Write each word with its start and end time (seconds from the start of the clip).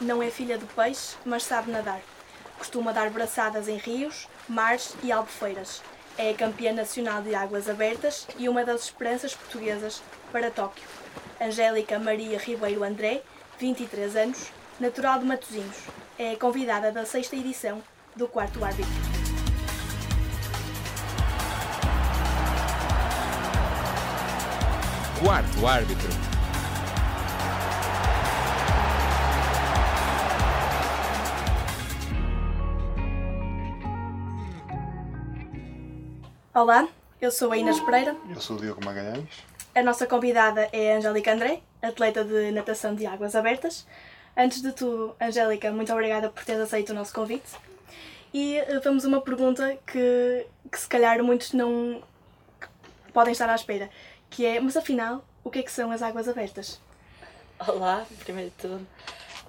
não 0.00 0.22
é 0.22 0.30
filha 0.30 0.58
do 0.58 0.66
peixe, 0.66 1.16
mas 1.24 1.42
sabe 1.42 1.70
nadar. 1.70 2.00
Costuma 2.58 2.92
dar 2.92 3.10
braçadas 3.10 3.68
em 3.68 3.76
rios, 3.76 4.28
mares 4.48 4.94
e 5.02 5.12
albufeiras. 5.12 5.82
É 6.18 6.32
campeã 6.32 6.72
nacional 6.72 7.22
de 7.22 7.34
águas 7.34 7.68
abertas 7.68 8.26
e 8.38 8.48
uma 8.48 8.64
das 8.64 8.84
esperanças 8.84 9.34
portuguesas 9.34 10.02
para 10.32 10.50
Tóquio. 10.50 10.88
Angélica 11.40 11.98
Maria 11.98 12.38
Ribeiro 12.38 12.82
André, 12.82 13.22
23 13.58 14.16
anos, 14.16 14.50
natural 14.80 15.18
de 15.18 15.26
Matosinhos. 15.26 15.76
É 16.18 16.34
convidada 16.36 16.90
da 16.90 17.04
sexta 17.04 17.36
edição 17.36 17.82
do 18.14 18.26
Quarto 18.26 18.64
Árbitro. 18.64 18.92
Quarto 25.22 25.66
Árbitro. 25.66 26.25
Olá, 36.56 36.88
eu 37.20 37.30
sou 37.30 37.52
a 37.52 37.58
Inês 37.58 37.78
Pereira. 37.80 38.16
Eu 38.30 38.40
sou 38.40 38.56
o 38.56 38.58
Diogo 38.58 38.82
Magalhães. 38.82 39.28
A 39.74 39.82
nossa 39.82 40.06
convidada 40.06 40.70
é 40.72 40.94
a 40.94 40.96
Angélica 40.96 41.34
André, 41.34 41.60
atleta 41.82 42.24
de 42.24 42.50
natação 42.50 42.94
de 42.94 43.04
águas 43.04 43.36
abertas. 43.36 43.86
Antes 44.34 44.62
de 44.62 44.72
tudo, 44.72 45.14
Angélica, 45.20 45.70
muito 45.70 45.92
obrigada 45.92 46.30
por 46.30 46.42
teres 46.46 46.62
aceito 46.62 46.92
o 46.92 46.94
nosso 46.94 47.12
convite. 47.12 47.44
E 48.32 48.56
eh, 48.56 48.80
vamos 48.82 49.04
a 49.04 49.08
uma 49.08 49.20
pergunta 49.20 49.76
que, 49.86 50.46
que 50.72 50.80
se 50.80 50.88
calhar 50.88 51.22
muitos 51.22 51.52
não 51.52 52.02
podem 53.12 53.32
estar 53.32 53.50
à 53.50 53.54
espera, 53.54 53.90
que 54.30 54.46
é, 54.46 54.58
mas 54.58 54.78
afinal, 54.78 55.22
o 55.44 55.50
que 55.50 55.58
é 55.58 55.62
que 55.62 55.70
são 55.70 55.90
as 55.90 56.00
águas 56.00 56.26
abertas? 56.26 56.80
Olá, 57.68 58.06
primeiro 58.20 58.48
de 58.48 58.56
tudo. 58.56 58.86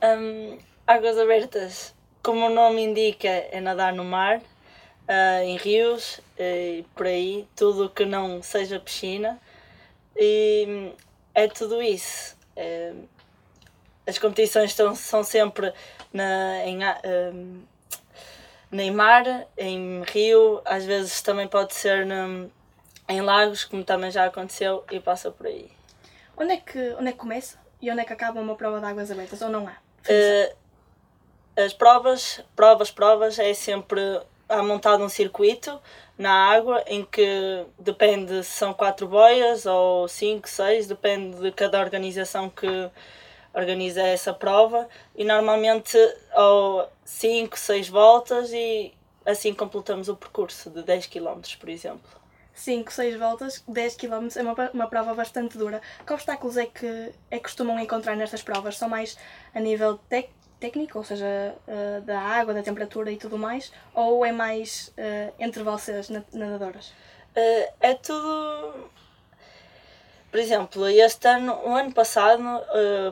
Hum, 0.04 0.58
águas 0.86 1.18
abertas, 1.18 1.96
como 2.22 2.48
o 2.48 2.50
nome 2.50 2.84
indica, 2.84 3.30
é 3.30 3.62
nadar 3.62 3.94
no 3.94 4.04
mar, 4.04 4.42
ah, 5.08 5.44
em 5.44 5.58
rios 5.58 6.20
e 6.38 6.86
por 6.96 7.06
aí, 7.08 7.48
tudo 7.56 7.90
que 7.90 8.06
não 8.06 8.42
seja 8.42 8.80
piscina. 8.80 9.40
E 10.16 10.66
hum, 10.68 10.94
é 11.34 11.48
tudo 11.48 11.82
isso. 11.82 12.36
É, 12.56 12.94
as 14.06 14.18
competições 14.18 14.72
estão, 14.72 14.96
são 14.96 15.24
sempre 15.24 15.74
na, 16.14 16.66
em, 16.66 16.84
a- 16.84 17.00
hum, 17.34 17.62
em 18.72 18.92
mar, 18.92 19.24
em 19.58 20.04
rio, 20.04 20.62
às 20.66 20.86
vezes 20.86 21.22
também 21.22 21.48
pode 21.48 21.74
ser 21.74 22.06
num- 22.06 22.50
em 23.08 23.22
lagos, 23.22 23.64
como 23.64 23.84
também 23.84 24.12
já 24.12 24.26
aconteceu, 24.26 24.84
e 24.92 25.00
passa 25.00 25.32
por 25.32 25.46
aí. 25.48 25.72
Onde 26.36 26.54
é 26.54 26.58
que, 26.58 26.80
onde 27.00 27.10
é 27.10 27.12
que 27.12 27.18
começa 27.18 27.58
e 27.82 27.90
onde 27.92 28.02
é 28.02 28.06
que 28.06 28.14
acaba 28.14 28.40
uma 28.42 28.56
prova 28.56 28.80
de 28.80 28.86
águas 28.86 29.10
abertas? 29.12 29.42
Ou 29.42 29.50
não 29.50 29.68
há? 29.68 29.78
Eh, 30.08 30.56
as 31.58 31.74
provas, 31.74 32.42
provas, 32.56 32.92
provas, 32.92 33.40
é 33.40 33.54
sempre 33.54 34.02
há 34.50 34.64
montado 34.64 35.04
um 35.04 35.10
circuito 35.10 35.80
na 36.18 36.32
água 36.32 36.84
em 36.88 37.04
que 37.06 37.66
depende 37.78 38.44
se 38.44 38.52
são 38.52 38.74
quatro 38.74 39.08
boias 39.08 39.66
ou 39.66 40.08
cinco, 40.08 40.48
seis, 40.50 40.88
depende 40.88 41.38
de 41.40 41.52
cada 41.52 41.80
organização 41.80 42.50
que 42.50 42.90
organiza 43.54 44.02
essa 44.02 44.34
prova 44.34 44.88
e 45.16 45.24
normalmente 45.24 45.98
ou 46.36 46.88
cinco, 47.06 47.58
seis 47.58 47.88
voltas 47.90 48.52
e 48.54 48.94
assim 49.26 49.54
completamos 49.54 50.08
o 50.10 50.16
percurso 50.16 50.70
de 50.70 50.84
10 50.84 51.08
km, 51.08 51.58
por 51.60 51.70
exemplo. 51.70 52.18
5, 52.54 52.92
6 52.92 53.20
voltas, 53.20 53.64
10 53.68 53.96
km, 53.96 54.36
é 54.36 54.42
uma, 54.42 54.72
uma 54.74 54.88
prova 54.88 55.14
bastante 55.14 55.58
dura. 55.60 55.80
Que 56.06 56.12
obstáculos 56.12 56.58
é 56.58 56.66
que, 56.66 57.12
é 57.30 57.38
costumam 57.38 57.78
encontrar 57.80 58.16
nestas 58.16 58.42
provas? 58.42 58.78
São 58.78 58.90
mais 58.90 59.16
a 59.54 59.60
nível 59.60 60.00
tec- 60.10 60.32
técnico, 60.60 60.98
ou 60.98 61.04
seja, 61.04 61.26
eh, 61.68 62.02
da 62.06 62.20
água, 62.20 62.54
da 62.54 62.64
temperatura 62.64 63.12
e 63.12 63.18
tudo 63.18 63.38
mais? 63.38 63.72
Ou 63.94 64.26
é 64.26 64.32
mais 64.32 64.92
eh, 64.98 65.32
entre 65.40 65.64
vocês, 65.64 66.10
na- 66.10 66.24
nadadoras? 66.34 66.92
Eh, 67.36 67.72
é 67.82 67.94
tudo. 67.94 68.90
Por 70.32 70.40
exemplo, 70.40 70.88
este 70.90 71.28
ano, 71.28 71.58
o 71.66 71.74
ano 71.76 71.92
passado, 71.94 72.44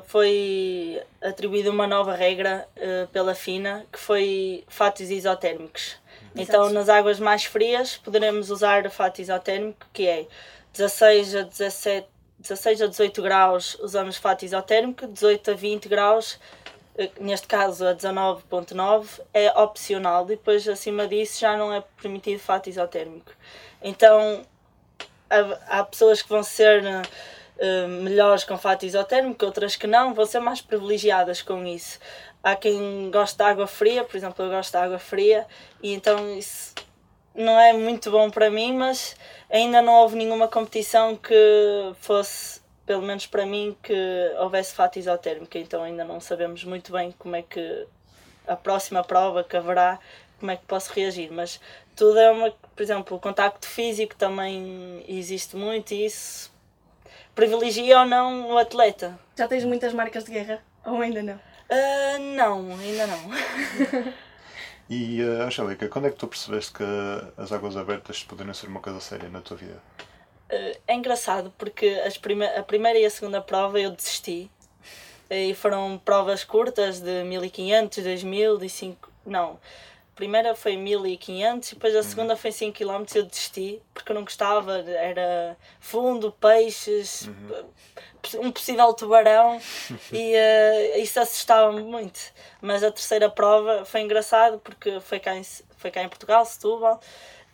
foi 0.06 1.02
atribuída 1.22 1.72
uma 1.72 1.88
nova 1.88 2.14
regra 2.14 2.68
pela 3.14 3.34
FINA 3.34 3.86
que 3.92 3.98
foi 3.98 4.66
fatos 4.68 5.10
isotérmicos. 5.10 5.96
Então, 6.36 6.70
nas 6.70 6.90
águas 6.90 7.18
mais 7.20 7.46
frias, 7.46 7.96
poderemos 7.98 8.52
usar 8.52 8.88
fato 8.92 9.22
isotérmico, 9.22 9.88
que 9.94 10.06
é 10.08 10.28
16 10.74 11.36
a 11.36 11.42
17, 11.44 12.08
16 12.38 12.82
a 12.82 12.88
18 12.88 13.22
graus 13.22 13.76
usamos 13.80 14.18
fato 14.18 14.44
isotérmico, 14.44 15.08
18 15.08 15.52
a 15.52 15.54
20 15.54 15.88
graus 15.88 16.38
neste 17.20 17.48
caso 17.48 17.86
a 17.86 17.96
19.9 17.96 19.22
é 19.34 19.52
opcional, 19.60 20.26
depois 20.26 20.68
acima 20.68 21.08
disso 21.08 21.40
já 21.42 21.58
não 21.58 21.74
é 21.74 21.84
permitido 22.02 22.40
fato 22.40 22.70
isotérmico. 22.70 23.32
Então 23.82 24.46
há, 25.30 25.80
há 25.80 25.84
pessoas 25.84 26.22
que 26.22 26.30
vão 26.30 26.44
ser 26.44 26.84
eh, 27.58 27.88
melhores 27.88 28.44
com 28.44 28.58
fato 28.58 28.86
isotérmico, 28.86 29.46
outras 29.46 29.76
que 29.78 29.88
não, 29.88 30.14
vão 30.14 30.26
ser 30.26 30.40
mais 30.40 30.62
privilegiadas 30.62 31.42
com 31.42 31.66
isso. 31.66 32.00
Há 32.44 32.56
quem 32.56 33.10
gosta 33.12 33.44
de 33.44 33.50
água 33.50 33.66
fria, 33.66 34.04
por 34.04 34.18
exemplo, 34.18 34.46
eu 34.46 34.50
gosto 34.50 34.72
de 34.72 34.78
água 34.78 35.00
fria, 35.00 35.48
e 35.82 35.94
então 35.94 36.38
isso 36.38 36.74
não 37.34 37.60
é 37.60 37.72
muito 37.74 38.12
bom 38.12 38.30
para 38.30 38.50
mim, 38.50 38.74
mas 38.74 39.16
ainda 39.50 39.82
não 39.82 39.94
houve 39.94 40.16
nenhuma 40.18 40.48
competição 40.48 41.16
que 41.16 41.34
fosse, 42.00 42.62
pelo 42.86 43.02
menos 43.02 43.26
para 43.26 43.46
mim, 43.46 43.76
que 43.82 43.94
houvesse 44.40 44.74
fato 44.74 45.00
isotérmico, 45.00 45.58
então 45.58 45.84
ainda 45.84 46.04
não 46.04 46.20
sabemos 46.20 46.64
muito 46.64 46.92
bem 46.92 47.14
como 47.18 47.36
é 47.36 47.42
que 47.42 47.88
a 48.48 48.56
próxima 48.56 49.04
prova 49.04 49.44
que 49.44 49.58
haverá, 49.58 50.00
como 50.40 50.52
é 50.52 50.56
que 50.56 50.66
posso 50.66 50.94
reagir, 50.94 51.32
mas 51.32 51.60
tudo 51.96 52.20
é 52.20 52.30
uma, 52.30 52.52
por 52.52 52.84
exemplo, 52.84 53.18
o 53.18 53.20
contacto 53.20 53.68
físico 53.68 54.16
também 54.16 55.04
existe 55.08 55.56
muito 55.56 55.94
e 55.94 56.06
isso 56.06 56.54
privilegia 57.34 58.00
ou 58.00 58.06
não 58.06 58.52
o 58.52 58.58
atleta. 58.58 59.20
Já 59.36 59.48
tens 59.48 59.66
muitas 59.66 59.94
marcas 59.94 60.24
de 60.24 60.32
guerra? 60.32 60.62
Ou 60.86 61.02
ainda 61.02 61.22
não? 61.22 61.40
Ah, 61.70 62.18
não, 62.20 62.72
ainda 62.78 63.08
não. 63.08 64.14
E, 64.88 65.24
uh, 65.24 65.42
Angélica, 65.42 65.88
quando 65.88 66.06
é 66.08 66.12
que 66.12 66.18
tu 66.18 66.28
percebeste 66.28 66.74
que 66.74 66.84
as 67.38 67.52
águas 67.52 67.76
abertas 67.76 68.24
poderiam 68.24 68.54
ser 68.54 68.68
uma 68.68 68.80
coisa 68.80 69.00
séria 69.00 69.30
na 69.30 69.42
tua 69.42 69.58
vida? 69.58 69.82
Eh, 70.50 70.78
É 70.88 70.94
engraçado 70.94 71.52
porque 71.58 71.88
as 72.06 72.18
prime 72.18 72.46
a 72.46 72.64
primeira 72.64 73.00
e 73.00 73.06
a 73.06 73.10
segunda 73.10 73.42
prova 73.42 73.80
eu 73.80 73.92
desisti. 73.92 74.50
E 75.30 75.56
foram 75.56 75.98
provas 76.04 76.44
curtas 76.44 77.00
de 77.00 77.24
1500, 77.24 78.04
2000 78.04 78.64
e 78.64 78.70
5. 78.70 79.12
Não. 79.26 79.60
A 80.14 80.16
primeira 80.16 80.56
foi 80.56 80.78
1500 80.78 81.72
e 81.72 81.76
depois 81.76 81.96
a 81.96 82.04
segunda 82.04 82.38
foi 82.38 82.52
5 82.52 82.78
km 82.78 83.04
e 83.16 83.18
eu 83.18 83.26
desisti 83.26 83.82
porque 83.94 84.12
eu 84.12 84.16
não 84.16 84.24
gostava. 84.24 84.78
Era 84.88 85.58
fundo, 85.80 86.32
peixes, 86.32 87.28
um 88.40 88.52
possível 88.52 88.94
tubarão 88.94 89.60
e 90.14 90.34
eh, 90.36 91.00
isso 91.00 91.20
assustava-me 91.20 91.82
muito. 91.82 92.20
Mas 92.62 92.84
a 92.84 92.92
terceira 92.92 93.30
prova 93.30 93.84
foi 93.84 94.02
engraçado 94.02 94.60
porque 94.60 95.00
foi 95.02 95.20
cá 95.20 95.36
em, 95.36 95.44
foi 95.78 95.92
cá 95.92 96.02
em 96.04 96.08
Portugal, 96.10 96.46
Setúbal. 96.46 97.00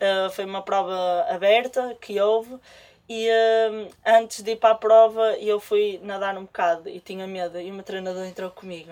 Uh, 0.02 0.30
foi 0.32 0.44
uma 0.44 0.62
prova 0.62 1.26
aberta 1.28 1.96
que 2.00 2.20
houve 2.20 2.58
e 3.08 3.28
uh, 3.28 3.88
antes 4.04 4.42
de 4.42 4.50
ir 4.52 4.56
para 4.56 4.70
a 4.70 4.74
prova 4.74 5.36
eu 5.38 5.60
fui 5.60 6.00
nadar 6.02 6.36
um 6.36 6.42
bocado 6.42 6.88
e 6.88 6.98
tinha 6.98 7.24
medo 7.26 7.60
e 7.60 7.70
o 7.70 7.74
meu 7.74 7.84
treinador 7.84 8.24
entrou 8.24 8.50
comigo 8.50 8.90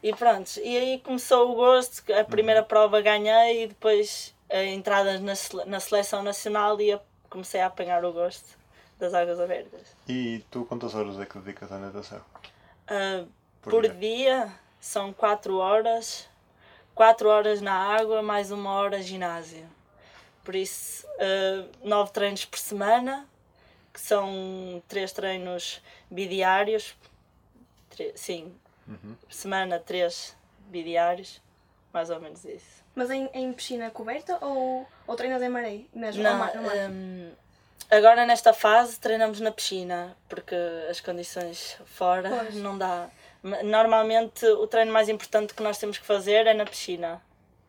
e 0.00 0.14
pronto, 0.14 0.48
e 0.62 0.76
aí 0.76 1.00
começou 1.00 1.50
o 1.50 1.54
gosto 1.56 2.04
a 2.12 2.22
primeira 2.22 2.62
prova 2.62 3.00
ganhei 3.00 3.64
e 3.64 3.66
depois 3.66 4.32
a 4.48 4.62
entrada 4.62 5.18
na, 5.18 5.34
sele- 5.34 5.64
na 5.64 5.80
seleção 5.80 6.22
nacional 6.22 6.80
e 6.80 6.96
comecei 7.28 7.60
a 7.60 7.66
apanhar 7.66 8.04
o 8.04 8.12
gosto 8.12 8.56
das 8.96 9.14
águas 9.14 9.40
abertas 9.40 9.96
E 10.08 10.44
tu 10.52 10.64
quantas 10.66 10.94
horas 10.94 11.18
é 11.18 11.26
que 11.26 11.36
dedicas 11.40 11.72
à 11.72 11.78
natação? 11.78 12.20
Uh, 12.88 13.26
Por 13.60 13.70
por 13.70 13.82
dia. 13.82 13.94
dia 13.94 14.52
são 14.78 15.12
4 15.12 15.56
horas 15.58 16.28
4 16.94 17.28
horas 17.28 17.60
na 17.60 17.74
água 17.74 18.22
mais 18.22 18.52
uma 18.52 18.72
hora 18.74 19.02
ginásio 19.02 19.66
por 20.48 20.56
isso, 20.56 21.06
uh, 21.06 21.68
nove 21.86 22.10
treinos 22.10 22.46
por 22.46 22.58
semana, 22.58 23.28
que 23.92 24.00
são 24.00 24.82
três 24.88 25.12
treinos 25.12 25.82
bidiários. 26.10 26.96
Sim, 28.14 28.54
semana, 29.28 29.78
três 29.78 30.34
bidiários, 30.70 31.38
mais 31.92 32.08
ou 32.08 32.18
menos 32.18 32.46
isso. 32.46 32.82
Mas 32.94 33.10
em, 33.10 33.28
em 33.34 33.52
piscina 33.52 33.90
coberta 33.90 34.38
ou, 34.40 34.88
ou 35.06 35.16
treinas 35.16 35.42
em 35.42 35.50
maré? 35.50 35.80
Mesmo? 35.92 36.22
Não, 36.22 36.38
mar- 36.38 36.54
no 36.56 36.62
mar? 36.62 36.74
hum, 36.90 37.30
agora 37.90 38.24
nesta 38.24 38.54
fase 38.54 38.98
treinamos 38.98 39.40
na 39.40 39.52
piscina, 39.52 40.16
porque 40.30 40.54
as 40.88 40.98
condições 40.98 41.76
fora 41.84 42.30
Pois. 42.30 42.54
não 42.54 42.78
dá. 42.78 43.10
Ma- 43.42 43.62
Normalmente 43.62 44.46
o 44.46 44.66
treino 44.66 44.92
mais 44.94 45.10
importante 45.10 45.52
que 45.52 45.62
nós 45.62 45.76
temos 45.76 45.98
que 45.98 46.06
fazer 46.06 46.46
é 46.46 46.54
na 46.54 46.64
piscina. 46.64 47.20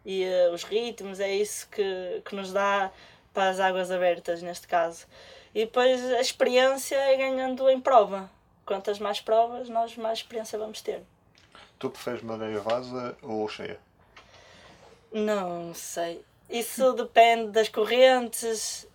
E 0.06 0.24
eh, 0.24 0.50
os 0.52 0.64
ritmos 0.64 1.20
é 1.20 1.34
isso 1.34 1.68
que, 1.70 2.22
que 2.26 2.36
nos 2.36 2.52
dá 2.52 2.92
para 3.34 3.50
as 3.50 3.60
águas 3.60 3.92
abertas, 3.92 4.42
neste 4.42 4.68
caso. 4.68 5.06
E 5.54 5.66
depois 5.66 6.04
a 6.14 6.22
experiência 6.22 6.96
é 6.96 7.18
ganhando 7.18 7.70
em 7.70 7.80
prova. 7.80 8.30
Quantas 8.66 9.00
mais 9.00 9.20
provas, 9.20 9.68
nós 9.68 9.96
mais 9.98 10.20
experiência 10.20 10.58
vamos 10.60 10.82
ter. 10.82 11.02
Tu 11.78 11.90
preferes 11.90 12.22
madeira 12.22 12.60
vasa 12.60 13.18
ou 13.22 13.48
cheia? 13.48 13.80
Não 15.12 15.74
sei. 15.74 16.24
Isso 16.50 16.94
depende 16.94 17.52
das 17.52 17.70
correntes, 17.70 18.88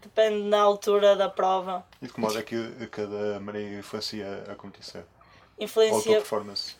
depende 0.00 0.50
da 0.50 0.60
altura 0.60 1.16
da 1.16 1.28
prova. 1.28 1.84
E 2.00 2.06
de 2.06 2.12
que 2.12 2.20
modo 2.20 2.38
é 2.38 2.42
que 2.42 2.86
cada 2.88 3.40
maré 3.40 3.62
influencia 3.78 4.44
a 4.48 4.54
competição? 4.54 5.00
Ou 5.00 5.06
a 5.06 5.56
tua 5.56 5.64
Influencia, 5.64 6.16
performance? 6.16 6.76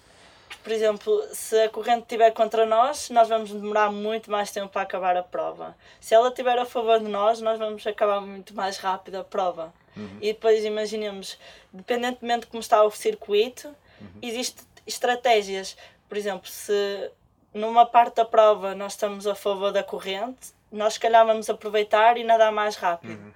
Por 0.66 0.72
exemplo, 0.72 1.22
se 1.32 1.56
a 1.62 1.68
corrente 1.68 2.00
estiver 2.00 2.32
contra 2.32 2.66
nós, 2.66 3.08
nós 3.10 3.28
vamos 3.28 3.52
demorar 3.52 3.92
muito 3.92 4.28
mais 4.28 4.50
tempo 4.50 4.68
para 4.68 4.82
acabar 4.82 5.16
a 5.16 5.22
prova. 5.22 5.76
Se 6.00 6.12
ela 6.12 6.26
estiver 6.26 6.58
a 6.58 6.64
favor 6.64 6.98
de 6.98 7.06
nós, 7.06 7.40
nós 7.40 7.56
vamos 7.56 7.86
acabar 7.86 8.20
muito 8.20 8.52
mais 8.52 8.76
rápido 8.76 9.14
a 9.14 9.22
prova. 9.22 9.72
E 10.20 10.32
depois 10.32 10.64
imaginemos, 10.64 11.38
dependentemente 11.72 12.40
de 12.40 12.46
como 12.48 12.60
está 12.60 12.82
o 12.82 12.90
circuito, 12.90 13.72
existem 14.20 14.66
estratégias. 14.84 15.76
Por 16.08 16.18
exemplo, 16.18 16.48
se 16.48 17.12
numa 17.54 17.86
parte 17.86 18.16
da 18.16 18.24
prova 18.24 18.74
nós 18.74 18.94
estamos 18.94 19.24
a 19.24 19.36
favor 19.36 19.70
da 19.70 19.84
corrente, 19.84 20.48
nós 20.72 20.94
se 20.94 21.00
calhar 21.00 21.24
vamos 21.24 21.48
aproveitar 21.48 22.18
e 22.18 22.24
nadar 22.24 22.50
mais 22.50 22.74
rápido. 22.74 23.32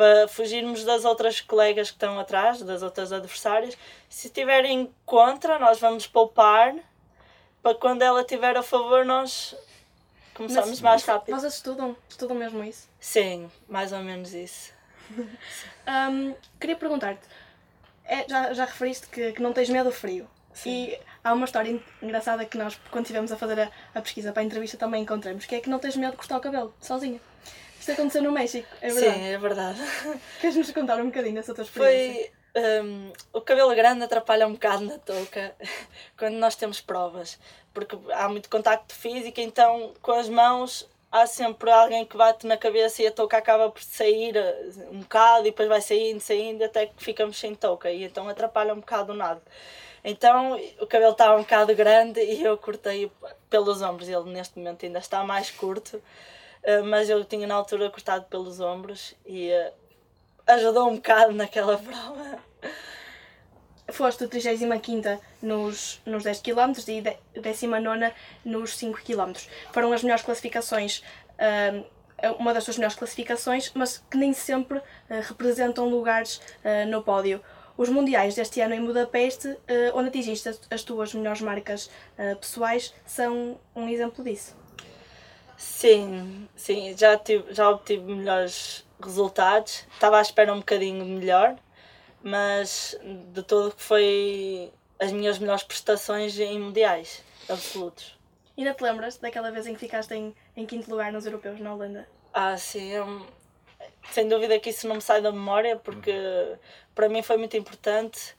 Para 0.00 0.26
fugirmos 0.28 0.82
das 0.82 1.04
outras 1.04 1.42
colegas 1.42 1.90
que 1.90 1.96
estão 1.96 2.18
atrás, 2.18 2.62
das 2.62 2.82
outras 2.82 3.12
adversárias. 3.12 3.76
Se 4.08 4.28
estiverem 4.28 4.90
contra, 5.04 5.58
nós 5.58 5.78
vamos 5.78 6.06
poupar 6.06 6.74
para 7.62 7.74
quando 7.74 8.00
ela 8.00 8.22
estiver 8.22 8.56
a 8.56 8.62
favor 8.62 9.04
nós 9.04 9.54
começamos 10.32 10.70
Mas- 10.70 10.80
mais 10.80 11.04
rápido. 11.04 11.38
Vocês 11.38 11.52
estudam? 11.52 11.94
Estudam 12.08 12.34
mesmo 12.34 12.64
isso? 12.64 12.88
Sim, 12.98 13.50
mais 13.68 13.92
ou 13.92 13.98
menos 13.98 14.32
isso. 14.32 14.72
Ahm, 15.86 16.32
queria 16.58 16.76
perguntar-te, 16.76 17.28
é, 18.06 18.26
já, 18.26 18.54
já 18.54 18.64
referiste 18.64 19.06
que, 19.08 19.32
que 19.32 19.42
não 19.42 19.52
tens 19.52 19.68
medo 19.68 19.90
do 19.90 19.94
frio. 19.94 20.26
E 20.64 20.98
há 21.22 21.34
uma 21.34 21.44
história 21.44 21.72
en- 21.72 21.82
engraçada 22.00 22.46
que 22.46 22.56
nós, 22.56 22.80
quando 22.90 23.04
estivemos 23.04 23.30
a 23.32 23.36
fazer 23.36 23.60
a, 23.60 23.70
a 23.94 24.00
pesquisa 24.00 24.32
para 24.32 24.40
a 24.40 24.46
entrevista, 24.46 24.78
também 24.78 25.02
encontramos, 25.02 25.44
que 25.44 25.56
é 25.56 25.60
que 25.60 25.68
não 25.68 25.78
tens 25.78 25.94
medo 25.94 26.12
de 26.12 26.16
cortar 26.16 26.38
o 26.38 26.40
cabelo, 26.40 26.74
sozinha. 26.80 27.20
Isto 27.80 27.92
aconteceu 27.92 28.22
no 28.22 28.30
México, 28.30 28.68
é 28.82 28.90
verdade. 28.90 29.18
Sim, 29.18 29.24
é 29.24 29.38
verdade. 29.38 29.80
Queres-nos 30.40 30.70
contar 30.70 31.00
um 31.00 31.06
bocadinho 31.06 31.34
dessa 31.34 31.54
tua 31.54 31.64
experiência? 31.64 32.30
Foi. 32.52 32.82
hum, 32.84 33.12
o 33.32 33.40
cabelo 33.40 33.74
grande 33.74 34.04
atrapalha 34.04 34.46
um 34.46 34.52
bocado 34.52 34.84
na 34.84 34.98
touca 34.98 35.54
quando 36.18 36.34
nós 36.34 36.54
temos 36.54 36.80
provas, 36.82 37.38
porque 37.72 37.96
há 38.12 38.28
muito 38.28 38.50
contacto 38.50 38.94
físico, 38.94 39.40
então 39.40 39.94
com 40.02 40.12
as 40.12 40.28
mãos 40.28 40.86
há 41.10 41.26
sempre 41.26 41.70
alguém 41.70 42.04
que 42.04 42.16
bate 42.18 42.46
na 42.46 42.58
cabeça 42.58 43.02
e 43.02 43.06
a 43.06 43.10
touca 43.10 43.38
acaba 43.38 43.70
por 43.70 43.82
sair 43.82 44.36
eh, 44.36 44.70
um 44.92 45.00
bocado 45.00 45.40
e 45.40 45.50
depois 45.50 45.68
vai 45.68 45.80
saindo, 45.80 46.20
saindo 46.20 46.62
até 46.62 46.86
que 46.86 47.02
ficamos 47.02 47.38
sem 47.38 47.54
touca 47.54 47.90
e 47.90 48.04
então 48.04 48.28
atrapalha 48.28 48.74
um 48.74 48.80
bocado 48.80 49.12
o 49.12 49.16
nado. 49.16 49.40
Então 50.04 50.58
o 50.80 50.86
cabelo 50.86 51.12
estava 51.12 51.36
um 51.36 51.42
bocado 51.42 51.74
grande 51.74 52.20
e 52.20 52.42
eu 52.42 52.56
cortei 52.56 53.10
pelos 53.48 53.82
ombros. 53.82 54.08
Ele 54.08 54.30
neste 54.30 54.58
momento 54.58 54.86
ainda 54.86 54.98
está 54.98 55.24
mais 55.24 55.50
curto, 55.50 56.02
eh, 56.70 56.82
mas 56.82 57.08
eu 57.10 57.24
tinha 57.24 57.46
na 57.46 57.54
altura 57.54 57.90
cortado 57.90 58.24
pelos 58.26 58.60
ombros 58.60 59.14
e 59.26 59.48
eh, 59.50 59.72
ajudou 60.46 60.88
um 60.88 60.96
bocado 60.96 61.32
naquela 61.32 61.76
prova. 61.88 62.38
Foste 63.88 64.22
o 64.24 64.28
35 64.28 65.20
nos, 65.42 66.00
nos 66.06 66.22
10 66.22 66.40
km 66.42 66.72
e 66.86 67.00
de- 67.00 67.16
19 67.40 68.12
nos 68.44 68.76
5 68.76 69.00
km. 69.02 69.32
Foram 69.72 69.92
as 69.92 70.02
melhores 70.04 70.24
classificações, 70.24 71.02
ahm, 71.38 71.82
uma 72.38 72.54
das 72.54 72.62
suas 72.64 72.76
melhores 72.76 72.96
classificações, 72.96 73.72
mas 73.74 73.98
que 74.10 74.16
nem 74.16 74.32
sempre 74.32 74.80
representam 75.26 75.88
lugares 75.88 76.38
no 76.88 77.02
pódio. 77.02 77.40
Os 77.78 77.88
mundiais 77.88 78.34
deste 78.34 78.60
ano 78.60 78.74
em 78.74 78.84
Budapeste, 78.84 79.56
onde 79.94 80.08
atingiste 80.10 80.50
as, 80.50 80.60
as 80.70 80.82
tuas 80.82 81.14
melhores 81.14 81.40
marcas 81.40 81.90
pessoais, 82.38 82.92
são 83.06 83.58
um 83.74 83.88
exemplo 83.88 84.22
disso. 84.22 84.54
Sim, 85.60 86.48
sim, 86.56 86.96
já, 86.96 87.18
tive, 87.18 87.52
já 87.52 87.68
obtive 87.68 88.02
melhores 88.02 88.82
resultados. 88.98 89.86
Estava 89.92 90.16
à 90.18 90.22
espera 90.22 90.54
um 90.54 90.60
bocadinho 90.60 91.04
melhor, 91.04 91.54
mas 92.22 92.98
de 93.34 93.42
todo 93.42 93.70
que 93.76 93.82
foi 93.82 94.72
as 94.98 95.12
minhas 95.12 95.38
melhores 95.38 95.62
prestações 95.62 96.38
em 96.38 96.58
mundiais 96.58 97.22
absolutos. 97.46 98.18
Ainda 98.56 98.72
te 98.72 98.82
lembras 98.82 99.18
daquela 99.18 99.50
vez 99.50 99.66
em 99.66 99.74
que 99.74 99.80
ficaste 99.80 100.14
em, 100.14 100.34
em 100.56 100.64
quinto 100.64 100.90
lugar 100.90 101.12
nos 101.12 101.26
europeus 101.26 101.60
na 101.60 101.74
Holanda? 101.74 102.08
Ah, 102.32 102.56
sim, 102.56 102.98
um- 102.98 103.26
sem 104.12 104.26
dúvida 104.26 104.58
que 104.58 104.70
isso 104.70 104.88
não 104.88 104.94
me 104.96 105.02
sai 105.02 105.20
da 105.20 105.30
memória, 105.30 105.76
porque 105.76 106.12
para 106.94 107.06
mim 107.10 107.22
foi 107.22 107.36
muito 107.36 107.56
importante. 107.56 108.34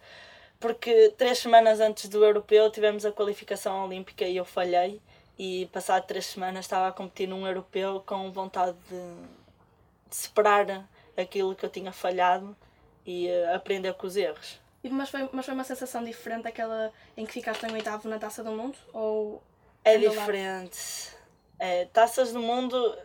Porque 0.59 1.13
três 1.17 1.37
semanas 1.37 1.79
antes 1.79 2.09
do 2.09 2.23
europeu 2.25 2.69
tivemos 2.71 3.05
a 3.05 3.11
qualificação 3.11 3.85
olímpica 3.85 4.25
e 4.25 4.37
eu 4.37 4.45
falhei. 4.45 4.99
E 5.43 5.65
passado 5.73 6.05
três 6.05 6.27
semanas 6.27 6.65
estava 6.65 6.87
a 6.87 6.91
competir 6.91 7.27
num 7.27 7.47
europeu 7.47 8.03
com 8.05 8.31
vontade 8.31 8.77
de, 8.87 8.95
de 10.07 10.15
superar 10.15 10.87
aquilo 11.17 11.55
que 11.55 11.65
eu 11.65 11.69
tinha 11.71 11.91
falhado 11.91 12.55
e 13.03 13.27
eh, 13.27 13.51
aprender 13.55 13.91
com 13.95 14.05
os 14.05 14.15
erros. 14.15 14.61
Mas 14.83 15.09
foi, 15.09 15.27
mas 15.33 15.43
foi 15.43 15.55
uma 15.55 15.63
sensação 15.63 16.03
diferente 16.03 16.43
daquela 16.43 16.93
em 17.17 17.25
que 17.25 17.33
ficaste 17.33 17.65
em 17.65 17.73
oitavo 17.73 18.07
na 18.07 18.19
Taça 18.19 18.43
do 18.43 18.51
Mundo? 18.51 18.77
Ou 18.93 19.41
É 19.83 19.97
diferente. 19.97 21.09
É, 21.57 21.85
taças 21.85 22.31
do 22.31 22.39
mundo, 22.39 22.95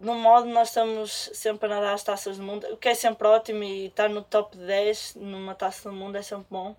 no 0.00 0.16
modo 0.16 0.48
nós 0.48 0.70
estamos 0.70 1.30
sempre 1.34 1.66
a 1.66 1.76
nadar 1.76 1.94
as 1.94 2.02
taças 2.02 2.36
do 2.36 2.42
mundo, 2.42 2.66
o 2.72 2.76
que 2.76 2.88
é 2.88 2.94
sempre 2.96 3.28
ótimo 3.28 3.62
e 3.62 3.86
estar 3.86 4.08
no 4.08 4.24
top 4.24 4.56
10 4.56 5.14
numa 5.14 5.54
taça 5.54 5.88
do 5.88 5.94
mundo 5.94 6.16
é 6.16 6.22
sempre 6.22 6.46
bom. 6.50 6.74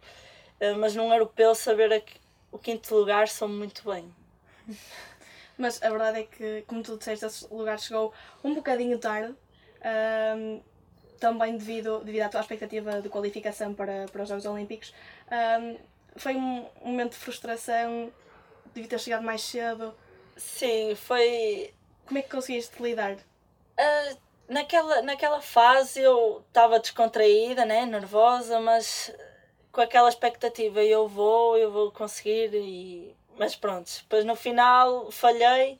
Eh, 0.60 0.74
Mas 0.74 0.94
num 0.94 1.14
europeu 1.14 1.56
saber 1.56 2.04
o 2.52 2.60
quinto 2.60 2.94
lugar 2.94 3.30
sou 3.30 3.48
muito 3.48 3.82
bem. 3.90 4.14
Mas 5.58 5.82
a 5.82 5.90
verdade 5.90 6.20
é 6.20 6.24
que, 6.24 6.64
como 6.68 6.84
tu 6.84 6.98
disseste, 6.98 7.26
esse 7.26 7.48
lugar 7.54 7.80
chegou 7.80 8.14
um 8.44 8.54
bocadinho 8.54 9.00
tarde, 9.00 9.34
ahm, 9.82 10.60
também 11.20 11.58
devido, 11.58 12.00
devido 12.04 12.24
à 12.24 12.30
tua 12.30 12.42
expectativa 12.42 13.02
de 13.02 13.10
qualificação 13.10 13.74
para, 13.74 14.06
para 14.12 14.24
os 14.24 14.30
Jogos 14.30 14.46
Olímpicos. 14.46 14.94
Ahm, 15.32 15.78
foi 16.18 16.36
um, 16.36 16.66
um 16.82 16.90
momento 16.92 17.12
de 17.12 17.18
frustração, 17.18 18.12
devia 18.74 18.90
ter 18.90 19.00
chegado 19.00 19.24
mais 19.24 19.42
cedo. 19.42 19.94
Sim, 20.36 20.96
foi. 20.96 21.74
Como 22.06 22.20
é 22.20 22.22
que 22.22 22.30
conseguiste 22.30 22.82
lidar? 22.84 23.18
ah, 23.78 24.16
naquela, 24.48 25.02
naquela 25.02 25.42
fase 25.42 26.02
eu 26.02 26.44
estava 26.48 26.80
descontraída, 26.80 27.66
né? 27.66 27.86
nervosa, 27.86 28.60
mas 28.60 29.14
com 29.72 29.82
aquela 29.82 30.10
expectativa, 30.10 30.84
eu 30.84 31.08
vou, 31.08 31.58
eu 31.58 31.72
vou 31.72 31.92
conseguir 31.92 32.54
e. 32.54 33.16
Mas 33.38 33.56
pronto, 33.56 33.90
depois 34.04 34.24
no 34.26 34.36
final 34.36 35.12
falhei, 35.12 35.78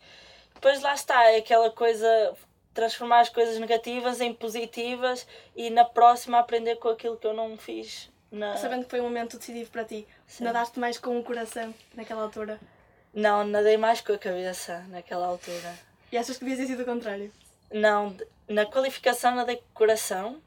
depois 0.54 0.82
lá 0.82 0.94
está, 0.94 1.32
é 1.32 1.38
aquela 1.38 1.70
coisa, 1.70 2.36
transformar 2.74 3.22
as 3.22 3.30
coisas 3.30 3.58
negativas 3.60 4.20
em 4.20 4.34
positivas 4.34 5.26
e 5.56 5.70
na 5.70 5.86
próxima 5.86 6.40
aprender 6.40 6.76
com 6.76 6.90
aquilo 6.90 7.18
que 7.18 7.28
eu 7.28 7.34
não 7.34 7.58
fiz. 7.58 8.10
Na... 8.32 8.58
Sabendo 8.58 8.84
que 8.84 8.90
foi 8.90 9.00
um 9.00 9.06
momento 9.06 9.38
decisivo 9.38 9.72
para 9.72 9.86
ti, 9.86 10.06
nadaste 10.40 10.80
mais 10.80 10.98
com 10.98 11.18
o 11.18 11.24
coração 11.24 11.74
naquela 11.94 12.24
altura. 12.24 12.60
Não, 13.14 13.46
nadei 13.46 13.78
mais 13.78 14.02
com 14.02 14.12
a 14.12 14.18
cabeça 14.18 14.80
naquela 14.90 15.28
altura. 15.28 15.74
E 16.12 16.18
achas 16.18 16.38
que 16.38 16.44
devia 16.44 16.62
ter 16.62 16.68
sido 16.68 16.84
o 16.84 16.86
contrário? 16.86 17.32
Não, 17.72 18.16
na 18.48 18.66
qualificação 18.66 19.36
nadei 19.36 19.56
com 19.56 19.64
o 19.64 19.74
coração 19.74 20.42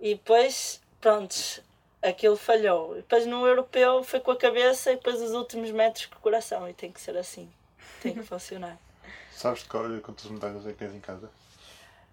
e 0.00 0.14
depois, 0.14 0.80
prontos, 1.00 1.60
aquilo 2.02 2.36
falhou. 2.36 2.92
E 2.94 2.96
Depois 2.96 3.26
no 3.26 3.46
europeu 3.46 4.02
foi 4.04 4.20
com 4.20 4.30
a 4.30 4.36
cabeça 4.36 4.92
e 4.92 4.96
depois 4.96 5.20
os 5.20 5.32
últimos 5.32 5.70
metros 5.70 6.06
com 6.06 6.16
o 6.16 6.20
coração. 6.20 6.68
E 6.68 6.72
tem 6.74 6.90
que 6.92 7.00
ser 7.00 7.16
assim, 7.16 7.50
tem 8.02 8.14
que 8.14 8.22
funcionar. 8.26 8.78
Sabes 9.32 9.62
de 9.62 9.68
quantas 9.68 10.26
medalhas 10.26 10.66
é 10.66 10.72
que 10.72 10.78
tens 10.78 10.94
em 10.94 11.00
casa? 11.00 11.30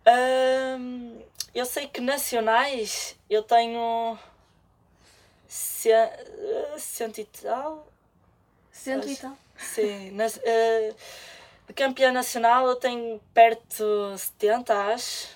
Hum, 0.08 1.22
eu 1.54 1.66
sei 1.66 1.88
que 1.88 2.00
nacionais 2.00 3.16
eu 3.30 3.42
tenho 3.42 4.18
ce- 5.48 5.90
eh, 5.92 6.76
cento 6.78 7.20
e 7.20 7.26
tal. 7.26 7.88
Cento 8.72 9.08
e 9.10 9.16
tal. 9.18 9.38
Sim, 9.58 10.12
nas, 10.12 10.40
eh, 10.44 10.94
de 11.68 11.74
campeã 11.74 12.12
nacional 12.12 12.68
eu 12.68 12.76
tenho 12.76 13.20
perto 13.34 14.14
de 14.14 14.20
70, 14.20 14.74
acho. 14.94 15.35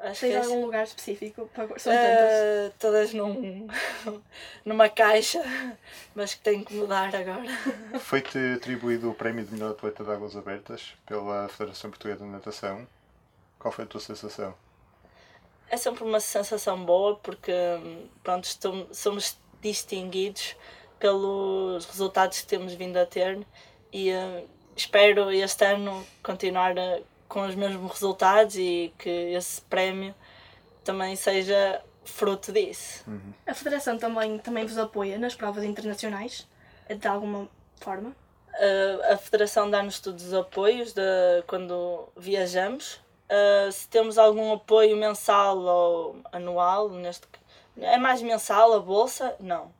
Que 0.00 0.20
Tens 0.20 0.34
é 0.34 0.38
algum 0.38 0.62
lugar 0.64 0.84
específico? 0.84 1.46
para- 1.54 1.66
São 1.78 1.92
tantas. 1.92 2.30
Eh, 2.32 2.72
todas 2.78 3.12
num, 3.12 3.68
numa 4.64 4.88
caixa, 4.88 5.42
mas 6.14 6.34
que 6.34 6.40
tenho 6.40 6.64
que 6.64 6.72
mudar 6.74 7.14
agora. 7.14 7.44
Foi-te 8.00 8.38
atribuído 8.56 9.10
o 9.10 9.14
prémio 9.14 9.44
de 9.44 9.52
melhor 9.52 9.72
atleta 9.72 10.02
de 10.02 10.10
águas 10.10 10.34
abertas 10.36 10.94
pela 11.04 11.48
Federação 11.48 11.90
Portuguesa 11.90 12.24
de 12.24 12.30
Natação. 12.30 12.86
Qual 13.58 13.70
foi 13.70 13.84
a 13.84 13.86
tua 13.86 14.00
sensação? 14.00 14.54
É 15.68 15.76
sempre 15.76 16.02
uma 16.02 16.18
sensação 16.18 16.82
boa 16.84 17.16
porque 17.16 17.52
pronto, 18.24 18.48
somos 18.92 19.38
distinguidos 19.60 20.56
pelos 20.98 21.84
resultados 21.86 22.40
que 22.40 22.46
temos 22.46 22.72
vindo 22.72 22.96
a 22.96 23.04
ter 23.06 23.38
e 23.92 24.10
eh, 24.10 24.44
espero 24.74 25.30
este 25.30 25.64
ano 25.64 26.04
continuar 26.22 26.76
eh, 26.76 27.02
com 27.30 27.46
os 27.46 27.54
mesmos 27.54 27.92
resultados 27.92 28.56
e 28.56 28.92
que 28.98 29.08
esse 29.08 29.62
prémio 29.62 30.14
também 30.84 31.14
seja 31.14 31.80
fruto 32.04 32.52
disso. 32.52 33.04
A 33.46 33.54
Federação 33.54 33.96
também, 33.96 34.36
também 34.38 34.66
vos 34.66 34.76
apoia 34.76 35.16
nas 35.16 35.34
provas 35.34 35.62
internacionais, 35.62 36.46
de 36.88 37.06
alguma 37.08 37.48
forma? 37.76 38.10
Uh, 38.10 39.12
a 39.12 39.16
Federação 39.16 39.70
dá-nos 39.70 40.00
todos 40.00 40.24
os 40.24 40.34
apoios 40.34 40.92
de, 40.92 41.02
quando 41.46 42.08
viajamos. 42.16 42.94
Uh, 43.30 43.70
se 43.70 43.88
temos 43.88 44.18
algum 44.18 44.52
apoio 44.52 44.96
mensal 44.96 45.56
ou 45.56 46.16
anual, 46.32 46.90
neste, 46.90 47.28
é 47.78 47.96
mais 47.96 48.20
mensal 48.22 48.72
a 48.74 48.80
bolsa? 48.80 49.36
Não. 49.38 49.72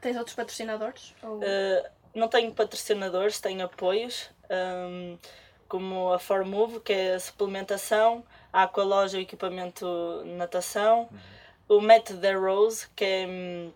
Tens 0.00 0.16
outros 0.16 0.36
patrocinadores? 0.36 1.12
Ou... 1.24 1.38
Uh, 1.38 1.90
não 2.14 2.28
tenho 2.28 2.54
patrocinadores, 2.54 3.40
tenho 3.40 3.64
apoios, 3.64 4.30
um, 4.48 5.18
como 5.68 6.12
a 6.12 6.18
Formove, 6.18 6.80
que 6.80 6.92
é 6.92 7.14
a 7.14 7.20
suplementação, 7.20 8.24
a 8.52 8.64
Aqualoja, 8.64 9.18
o 9.18 9.20
equipamento 9.20 9.86
de 10.24 10.30
natação, 10.30 11.08
o 11.68 11.80
Método 11.80 12.20
da 12.20 12.34
Rose, 12.34 12.86
que 12.94 13.04
é 13.04 13.26
hum, 13.26 13.72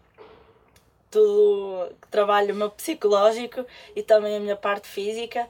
tudo 1.11 1.93
trabalho 2.11 2.55
meu 2.55 2.71
psicológico 2.71 3.67
e 3.95 4.03
também 4.03 4.37
a 4.37 4.41
minha 4.41 4.57
parte 4.57 4.89
física, 4.89 5.49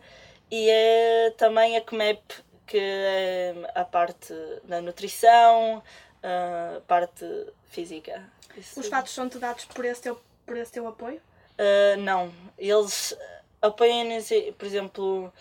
e 0.50 0.68
é 0.68 1.30
também 1.36 1.76
a 1.76 1.80
CMEP, 1.80 2.20
que 2.66 2.78
é 2.78 3.54
a 3.74 3.84
parte 3.84 4.34
da 4.64 4.80
nutrição, 4.80 5.82
a 6.22 6.80
parte 6.80 7.24
física. 7.68 8.28
Os 8.76 8.88
fatos 8.88 9.12
são-te 9.12 9.38
dados 9.38 9.64
por 9.66 9.84
esse 9.84 10.02
teu, 10.02 10.20
por 10.44 10.56
esse 10.56 10.72
teu 10.72 10.86
apoio? 10.88 11.20
Uh, 11.58 12.00
não, 12.00 12.32
eles 12.58 13.16
apoiam-nos, 13.60 14.28
por 14.56 14.66
exemplo, 14.66 15.32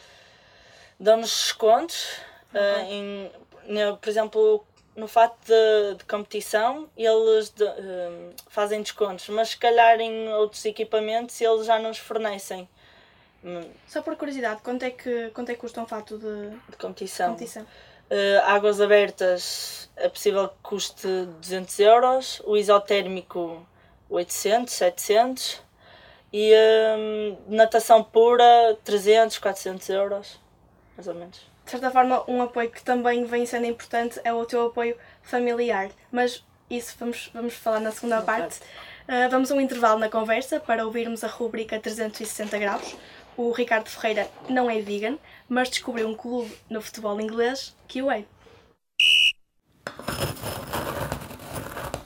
dão-nos 1.00 1.30
descontos, 1.30 2.18
uh, 2.54 2.84
em, 2.90 3.32
no, 3.66 3.98
por 3.98 4.10
exemplo, 4.10 4.66
no 4.96 5.08
fato 5.08 5.38
de, 5.46 5.98
de 5.98 6.06
competição, 6.06 6.90
eles 6.98 7.50
de, 7.52 7.64
uh, 7.64 8.34
fazem 8.50 8.82
descontos, 8.82 9.30
mas 9.30 9.50
se 9.50 9.58
calhar 9.58 10.00
em 10.00 10.30
outros 10.34 10.66
equipamentos 10.66 11.40
eles 11.40 11.66
já 11.66 11.80
nos 11.80 11.98
fornecem. 11.98 12.68
Só 13.88 14.02
por 14.02 14.18
curiosidade, 14.18 14.62
quanto 14.62 14.84
é 14.84 14.90
que, 14.90 15.30
quanto 15.30 15.50
é 15.50 15.56
que 15.56 15.62
custa 15.62 15.82
um 15.82 15.88
fato 15.88 16.18
de, 16.18 16.50
de 16.70 16.78
competição? 16.78 17.30
competição? 17.30 17.64
Uh, 17.64 18.42
águas 18.44 18.82
abertas 18.82 19.90
é 19.96 20.10
possível 20.10 20.50
que 20.50 20.56
custe 20.64 21.08
200 21.08 21.80
euros, 21.80 22.42
o 22.44 22.58
isotérmico 22.58 23.66
800, 24.10 24.74
700 24.74 25.62
e 26.34 26.54
um, 26.98 27.38
natação 27.56 28.04
pura 28.04 28.78
300, 28.84 29.38
400 29.38 29.90
euros, 29.90 30.40
mais 31.00 31.08
ou 31.08 31.16
menos. 31.16 31.40
De 31.64 31.72
certa 31.72 31.90
forma, 31.90 32.30
um 32.30 32.42
apoio 32.42 32.70
que 32.70 32.84
também 32.84 33.24
vem 33.24 33.46
sendo 33.46 33.66
importante 33.66 34.20
é 34.26 34.34
o 34.34 34.46
teu 34.46 34.68
apoio 34.68 34.98
familiar, 35.24 35.90
mas 36.12 36.44
isso 36.70 36.94
vamos, 37.00 37.30
vamos 37.34 37.54
falar 37.54 37.80
na 37.80 37.92
segunda 37.92 38.22
parte. 38.22 38.60
Uh, 39.08 39.30
vamos 39.32 39.50
a 39.50 39.56
um 39.56 39.62
intervalo 39.62 39.98
na 39.98 40.10
conversa 40.10 40.60
para 40.60 40.86
ouvirmos 40.86 41.24
a 41.24 41.28
rubrica 41.28 41.80
360 41.80 42.58
graus. 42.58 42.98
O 43.38 43.52
Ricardo 43.52 43.88
Ferreira 43.88 44.30
não 44.50 44.70
é 44.70 44.82
vegan, 44.82 45.18
mas 45.48 45.70
descobriu 45.70 46.06
um 46.06 46.16
clube 46.16 46.54
no 46.70 46.82
futebol 46.82 47.20
inglês 47.22 47.74
que 47.88 48.02
o 48.02 48.12
é. 48.12 48.26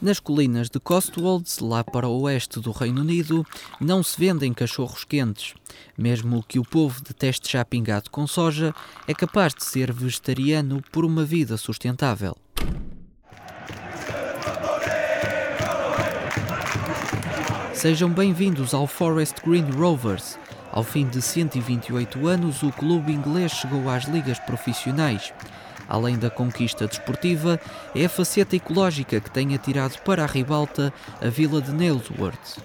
Nas 0.03 0.19
colinas 0.19 0.69
de 0.69 0.81
Cotswolds, 0.81 1.59
lá 1.59 1.81
para 1.81 2.09
o 2.09 2.23
oeste 2.23 2.59
do 2.59 2.71
Reino 2.71 2.99
Unido, 2.99 3.47
não 3.79 4.03
se 4.03 4.19
vendem 4.19 4.53
cachorros 4.53 5.05
quentes. 5.05 5.53
Mesmo 5.97 6.43
que 6.45 6.59
o 6.59 6.65
povo 6.65 7.01
deteste 7.01 7.53
já 7.53 7.63
pingado 7.63 8.11
com 8.11 8.27
soja, 8.27 8.75
é 9.07 9.13
capaz 9.13 9.53
de 9.53 9.63
ser 9.63 9.93
vegetariano 9.93 10.83
por 10.91 11.05
uma 11.05 11.23
vida 11.23 11.55
sustentável. 11.55 12.35
Sejam 17.73 18.09
bem-vindos 18.09 18.73
ao 18.73 18.85
Forest 18.85 19.35
Green 19.45 19.71
Rovers. 19.71 20.37
Ao 20.69 20.83
fim 20.83 21.07
de 21.07 21.21
128 21.21 22.27
anos, 22.27 22.61
o 22.61 22.73
clube 22.73 23.13
inglês 23.13 23.53
chegou 23.53 23.89
às 23.89 24.03
ligas 24.03 24.37
profissionais. 24.39 25.31
Além 25.87 26.17
da 26.17 26.29
conquista 26.29 26.87
desportiva, 26.87 27.59
é 27.95 28.05
a 28.05 28.09
faceta 28.09 28.55
ecológica 28.55 29.19
que 29.19 29.31
tem 29.31 29.53
atirado 29.53 29.99
para 29.99 30.23
a 30.23 30.27
ribalta 30.27 30.93
a 31.21 31.27
vila 31.27 31.61
de 31.61 31.71
Nailsworth. 31.71 32.61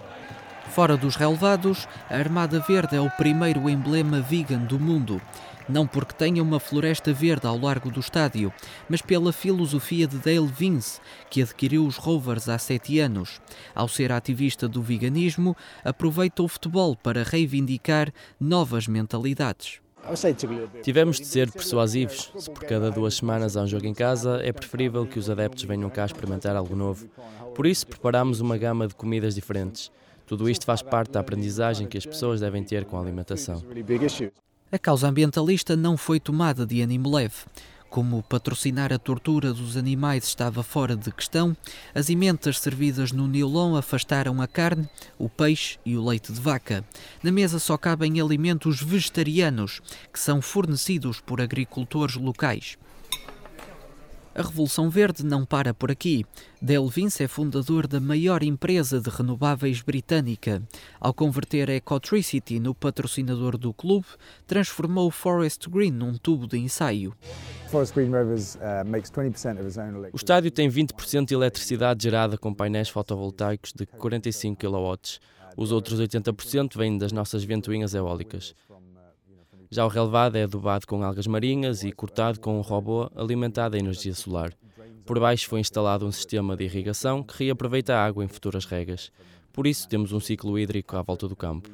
Fora 0.71 0.97
dos 0.97 1.17
relevados, 1.17 1.89
a 2.09 2.17
Armada 2.17 2.61
Verde 2.61 2.95
é 2.95 3.01
o 3.01 3.11
primeiro 3.11 3.69
emblema 3.69 4.21
vegan 4.21 4.61
do 4.61 4.79
mundo. 4.79 5.21
Não 5.69 5.87
porque 5.87 6.15
tenha 6.15 6.43
uma 6.43 6.59
floresta 6.59 7.13
verde 7.13 7.47
ao 7.47 7.59
largo 7.59 7.91
do 7.91 8.01
estádio, 8.01 8.53
mas 8.89 9.03
pela 9.03 9.33
filosofia 9.33 10.07
de 10.07 10.17
Dale 10.17 10.47
Vince, 10.47 11.01
que 11.29 11.43
adquiriu 11.43 11.85
os 11.85 11.97
Rovers 11.97 12.49
há 12.49 12.59
sete 12.59 12.99
anos. 13.01 13.41
Ao 13.75 13.87
ser 13.87 14.13
ativista 14.13 14.67
do 14.67 14.81
veganismo, 14.81 15.57
aproveita 15.85 16.43
o 16.43 16.49
futebol 16.49 16.97
para 16.97 17.23
reivindicar 17.23 18.13
novas 18.41 18.87
mentalidades. 18.87 19.81
Tivemos 20.83 21.19
de 21.19 21.27
ser 21.27 21.51
persuasivos. 21.51 22.33
Se 22.39 22.51
por 22.51 22.65
cada 22.65 22.91
duas 22.91 23.15
semanas 23.15 23.57
há 23.57 23.63
um 23.63 23.67
jogo 23.67 23.87
em 23.87 23.95
casa, 23.95 24.41
é 24.43 24.53
preferível 24.53 25.07
que 25.07 25.19
os 25.19 25.29
adeptos 25.29 25.65
venham 25.65 25.91
cá 25.91 26.05
experimentar 26.05 26.57
algo 26.57 26.75
novo. 26.75 27.07
Por 27.55 27.67
isso, 27.67 27.87
preparamos 27.87 28.41
uma 28.41 28.57
gama 28.57 28.87
de 28.87 28.95
comidas 28.95 29.35
diferentes. 29.35 29.91
Tudo 30.27 30.49
isto 30.49 30.65
faz 30.65 30.83
parte 30.83 31.13
da 31.13 31.21
aprendizagem 31.21 31.87
que 31.87 31.99
as 31.99 32.05
pessoas 32.05 32.41
devem 32.41 32.63
ter 32.63 32.85
com 32.85 32.99
a 32.99 33.01
alimentação. 33.01 33.63
A 34.71 34.79
causa 34.79 35.09
ambientalista 35.09 35.75
não 35.75 35.97
foi 35.97 36.21
tomada 36.21 36.67
de 36.67 36.83
ânimo 36.83 37.11
leve. 37.11 37.37
Como 37.91 38.23
patrocinar 38.23 38.93
a 38.93 38.99
tortura 38.99 39.53
dos 39.53 39.77
animais 39.77 40.25
estava 40.25 40.63
fora 40.63 40.95
de 40.95 41.11
questão, 41.11 41.57
as 41.95 42.11
emendas 42.11 42.61
servidas 42.61 43.13
no 43.13 43.27
Nilon 43.27 43.77
afastaram 43.77 44.43
a 44.43 44.47
carne, 44.47 44.89
o 45.19 45.27
peixe 45.27 45.79
e 45.87 45.97
o 45.97 46.05
leite 46.05 46.31
de 46.31 46.39
vaca. 46.39 46.85
Na 47.23 47.33
mesa 47.33 47.59
só 47.59 47.79
cabem 47.79 48.21
alimentos 48.21 48.83
vegetarianos, 48.83 49.81
que 50.13 50.21
são 50.21 50.43
fornecidos 50.43 51.19
por 51.19 51.41
agricultores 51.41 52.17
locais. 52.17 52.77
A 54.39 54.43
Revolução 54.43 54.89
Verde 54.89 55.27
não 55.27 55.45
para 55.45 55.75
por 55.75 55.91
aqui. 55.91 56.25
Dale 56.63 56.89
Vince 56.89 57.25
é 57.25 57.27
fundador 57.27 57.89
da 57.89 57.99
maior 57.99 58.41
empresa 58.45 59.01
de 59.01 59.11
renováveis 59.11 59.83
britânica. 59.83 60.63
Ao 61.01 61.13
converter 61.13 61.69
a 61.69 61.75
Ecotricity 61.75 62.61
no 62.61 62.73
patrocinador 62.73 63.59
do 63.59 63.75
clube, 63.75 64.07
transformou 64.47 65.09
o 65.09 65.11
Forest 65.11 65.69
Green 65.69 65.91
num 65.91 66.15
tubo 66.15 66.47
de 66.47 66.57
ensaio. 66.57 67.13
O 70.13 70.17
estádio 70.17 70.53
tem 70.53 70.71
20% 70.71 71.25
de 71.27 71.35
eletricidade 71.35 72.05
gerada 72.05 72.39
com 72.39 72.55
painéis 72.55 72.89
fotovoltaicos 72.89 73.73
de 73.73 73.87
45 73.87 74.57
kW. 74.57 75.19
Os 75.57 75.73
outros 75.73 76.01
80% 76.01 76.77
vêm 76.77 76.97
das 76.97 77.11
nossas 77.11 77.43
ventoinhas 77.43 77.93
eólicas. 77.93 78.55
Já 79.71 79.85
o 79.85 79.89
relevado 79.89 80.37
é 80.37 80.45
adubado 80.45 80.87
com 80.87 81.03
algas 81.03 81.27
marinhas 81.27 81.83
e 81.83 81.93
cortado 81.93 82.41
com 82.41 82.59
um 82.59 82.63
robô 82.63 83.11
alimentado 83.15 83.77
a 83.77 83.79
energia 83.79 84.15
solar. 84.15 84.53
Por 85.05 85.21
baixo 85.21 85.49
foi 85.49 85.61
instalado 85.61 86.07
um 86.07 86.13
sistema 86.13 86.57
de 86.57 86.65
irrigação 86.65 87.23
que 87.23 87.45
reaproveita 87.45 87.95
a 87.95 88.05
água 88.05 88.25
em 88.25 88.29
futuras 88.29 88.65
regas. 88.65 89.11
Por 89.53 89.67
isso, 89.67 89.89
temos 89.89 90.13
um 90.13 90.21
ciclo 90.21 90.59
hídrico 90.59 90.97
à 90.97 91.03
volta 91.03 91.27
do 91.27 91.35
campo. 91.35 91.69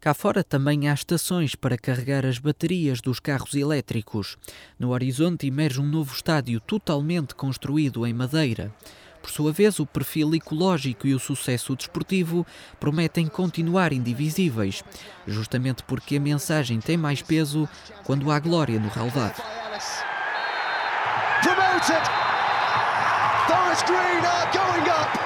Cá 0.00 0.14
fora 0.14 0.42
também 0.42 0.88
há 0.88 0.94
estações 0.94 1.54
para 1.54 1.76
carregar 1.76 2.24
as 2.24 2.38
baterias 2.38 3.00
dos 3.00 3.20
carros 3.20 3.54
elétricos. 3.54 4.38
No 4.78 4.90
horizonte 4.90 5.46
emerge 5.46 5.80
um 5.80 5.86
novo 5.86 6.14
estádio 6.14 6.60
totalmente 6.60 7.34
construído 7.34 8.06
em 8.06 8.14
madeira. 8.14 8.72
Por 9.20 9.30
sua 9.30 9.52
vez, 9.52 9.78
o 9.78 9.86
perfil 9.86 10.34
ecológico 10.34 11.06
e 11.06 11.14
o 11.14 11.18
sucesso 11.18 11.76
desportivo 11.76 12.46
prometem 12.78 13.26
continuar 13.26 13.92
indivisíveis, 13.92 14.82
justamente 15.26 15.82
porque 15.82 16.16
a 16.16 16.20
mensagem 16.20 16.80
tem 16.80 16.96
mais 16.96 17.20
peso 17.22 17.68
quando 18.04 18.30
há 18.30 18.38
glória 18.38 18.80
no 18.80 18.88
relevado. 18.88 19.42
Promoted! 21.42 22.02
Forest 23.46 23.86
Green 23.86 24.24
are 24.24 24.50
going 24.52 24.88
up! 24.90 25.18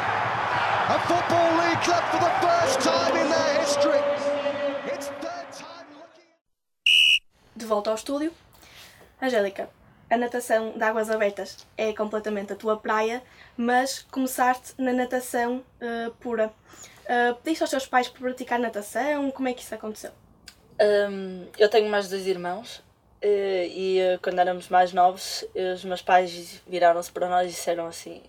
A 0.89 0.99
Football 1.07 1.57
League 1.59 1.83
club 1.83 2.05
for 2.11 2.21
the 2.21 2.31
first 2.41 2.81
time 2.81 3.17
in 3.17 3.29
their 3.31 3.61
history! 3.61 4.01
It's 4.93 5.09
third 5.21 5.51
time 5.53 5.89
looking... 5.95 6.31
De 7.57 7.65
volta 7.67 7.91
ao 7.91 7.97
estúdio. 7.97 8.33
Angélica, 9.21 9.69
a 10.15 10.17
natação 10.17 10.71
de 10.71 10.83
águas 10.85 11.11
abertas 11.11 11.67
é 11.77 11.93
completamente 11.93 12.53
a 12.53 12.57
tua 12.57 12.77
praia, 12.77 13.21
mas 13.57 14.07
começaste 14.13 14.73
na 14.79 14.93
natação 14.93 15.57
uh, 15.83 16.11
pura. 16.21 16.53
Uh, 17.03 17.35
pediste 17.43 17.65
aos 17.65 17.71
teus 17.71 17.87
pais 17.87 18.09
para 18.09 18.21
praticar 18.21 18.61
natação? 18.61 19.33
Como 19.33 19.49
é 19.49 19.53
que 19.53 19.63
isso 19.63 19.75
aconteceu? 19.75 20.13
Um, 20.81 21.47
eu 21.59 21.69
tenho 21.69 21.89
mais 21.91 22.09
dois 22.09 22.29
irmãos 22.29 22.77
uh, 22.77 22.85
e 23.25 23.99
uh, 24.01 24.21
quando 24.23 24.39
éramos 24.39 24.69
mais 24.69 24.93
novos, 24.93 25.45
os 25.75 25.85
meus 25.85 26.01
pais 26.01 26.63
viraram-se 26.65 27.11
para 27.11 27.29
nós 27.29 27.49
e 27.49 27.51
disseram 27.51 27.87
assim: 27.87 28.23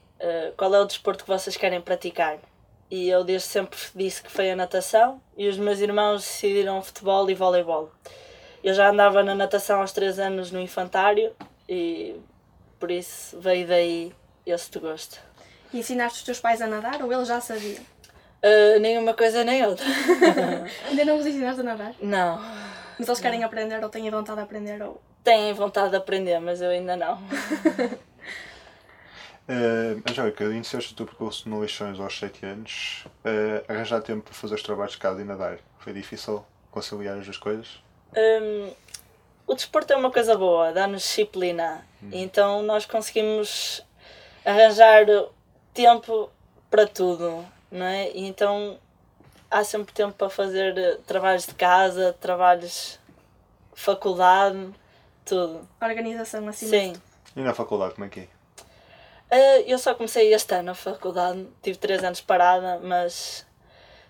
Qual 0.58 0.74
é 0.74 0.80
o 0.80 0.86
desporto 0.86 1.24
que 1.24 1.30
vocês 1.30 1.56
querem 1.56 1.82
praticar? 1.82 2.40
E 2.90 3.10
eu 3.10 3.24
desde 3.24 3.48
sempre 3.48 3.78
disse 3.94 4.24
que 4.24 4.32
foi 4.32 4.50
a 4.50 4.56
natação 4.56 5.22
e 5.38 5.48
os 5.48 5.58
meus 5.58 5.80
irmãos 5.80 6.24
decidiram 6.24 6.82
futebol 6.82 7.30
e 7.30 7.36
voleibol. 7.36 7.92
Eu 8.64 8.74
já 8.74 8.90
andava 8.90 9.22
na 9.22 9.36
natação 9.36 9.82
aos 9.82 9.92
3 9.92 10.18
anos 10.18 10.50
no 10.50 10.60
infantário 10.60 11.32
e 11.68 12.20
por 12.80 12.92
isso 12.92 13.40
veio 13.40 13.68
daí 13.68 14.14
esse 14.46 14.80
gosto. 14.80 15.20
E 15.74 15.80
ensinaste 15.80 16.20
os 16.20 16.24
teus 16.24 16.40
pais 16.40 16.62
a 16.62 16.68
nadar 16.68 17.02
ou 17.02 17.12
eles 17.12 17.28
já 17.28 17.42
sabiam? 17.42 17.84
Uh, 18.44 18.80
nenhuma 18.80 19.14
coisa 19.14 19.44
nem 19.44 19.66
outra. 19.66 19.86
Ainda 20.88 21.06
não 21.06 21.18
os 21.18 21.26
ensinaste 21.26 21.62
a 21.62 21.64
nadar? 21.64 21.96
Não. 22.00 22.40
Mas 23.00 23.08
eles 23.08 23.20
querem 23.20 23.44
aprender 23.44 23.84
ou 23.84 23.90
têm 23.90 24.10
vontade 24.10 24.38
de 24.38 24.44
aprender 24.44 24.82
ou... 24.84 25.02
Têm 25.24 25.52
vontade 25.54 25.90
de 25.90 25.96
aprender, 25.96 26.40
mas 26.40 26.62
eu 26.62 26.70
ainda 26.70 26.96
não. 26.96 27.16
Uh, 29.50 30.00
Angélica, 30.08 30.44
iniciaste 30.44 30.94
o 30.94 30.96
teu 30.96 31.08
percurso 31.08 31.50
no 31.50 31.60
Leixões 31.60 32.00
aos 32.00 32.18
7 32.20 32.46
anos. 32.46 33.08
Uh, 33.26 33.66
arranjar 33.68 34.02
tempo 34.02 34.26
para 34.26 34.34
fazer 34.34 34.54
os 34.54 34.62
trabalhos 34.62 34.92
de 34.92 35.00
casa 35.00 35.20
e 35.20 35.24
nadar. 35.24 35.58
Foi 35.80 35.92
difícil 35.94 36.46
conciliar 36.70 37.18
as 37.18 37.26
duas 37.26 37.38
coisas? 37.38 37.84
Um, 38.16 38.72
o 39.48 39.54
desporto 39.54 39.94
é 39.94 39.96
uma 39.96 40.12
coisa 40.12 40.38
boa, 40.38 40.72
dá-nos 40.72 41.04
disciplina. 41.04 41.86
Hum. 42.02 42.10
Então 42.12 42.64
nós 42.64 42.86
conseguimos 42.86 43.84
arranjar 44.44 45.06
tempo 45.74 46.30
para 46.70 46.88
tudo, 46.88 47.46
não 47.72 47.86
é? 47.86 48.12
E 48.12 48.26
então 48.26 48.78
há 49.50 49.64
sempre 49.64 49.94
tempo 49.94 50.14
para 50.14 50.30
fazer 50.30 51.00
trabalhos 51.06 51.46
de 51.46 51.54
casa, 51.54 52.16
trabalhos 52.20 53.00
faculdade, 53.74 54.70
tudo. 55.24 55.68
Organização 55.82 56.48
assim. 56.48 56.68
Sim. 56.68 56.94
E 57.36 57.42
na 57.42 57.54
faculdade, 57.54 57.96
como 57.96 58.06
é 58.06 58.10
que 58.10 58.20
é? 58.22 58.28
Uh, 59.32 59.64
eu 59.68 59.78
só 59.78 59.94
comecei 59.96 60.34
este 60.34 60.54
ano 60.54 60.72
a 60.72 60.76
faculdade, 60.76 61.48
tive 61.62 61.78
3 61.78 62.04
anos 62.04 62.22
parada, 62.22 62.80
mas 62.82 63.46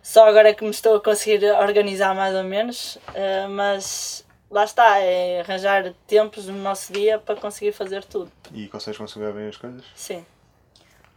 só 0.04 0.28
agora 0.28 0.50
é 0.50 0.54
que 0.54 0.64
me 0.64 0.70
estou 0.70 0.98
a 0.98 1.02
conseguir 1.02 1.44
organizar 1.54 2.14
mais 2.14 2.36
ou 2.36 2.44
menos. 2.44 2.96
Uh, 2.96 3.50
mas 3.50 4.25
lá 4.50 4.64
está, 4.64 5.00
é 5.00 5.42
arranjar 5.42 5.94
tempos 6.08 6.48
no 6.48 6.58
nosso 6.58 6.92
dia 6.94 7.20
para 7.20 7.36
conseguir 7.36 7.72
fazer 7.72 8.04
tudo. 8.04 8.32
E 8.54 8.68
consegues 8.68 8.98
conciliar 8.98 9.34
bem 9.34 9.48
as 9.48 9.58
coisas? 9.58 9.84
Sim. 9.96 10.26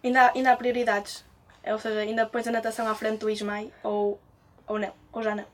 Ainda 0.02 0.22
há, 0.22 0.32
ainda 0.34 0.52
há 0.52 0.56
prioridades? 0.56 1.24
É, 1.62 1.72
ou 1.72 1.78
seja, 1.78 2.00
ainda 2.00 2.26
pões 2.26 2.46
a 2.46 2.50
natação 2.50 2.88
à 2.88 2.94
frente 2.94 3.18
do 3.18 3.30
Ismael 3.30 3.70
ou, 3.82 4.20
ou 4.66 4.78
não? 4.78 4.92
Ou 5.12 5.22
já 5.22 5.34
não? 5.34 5.44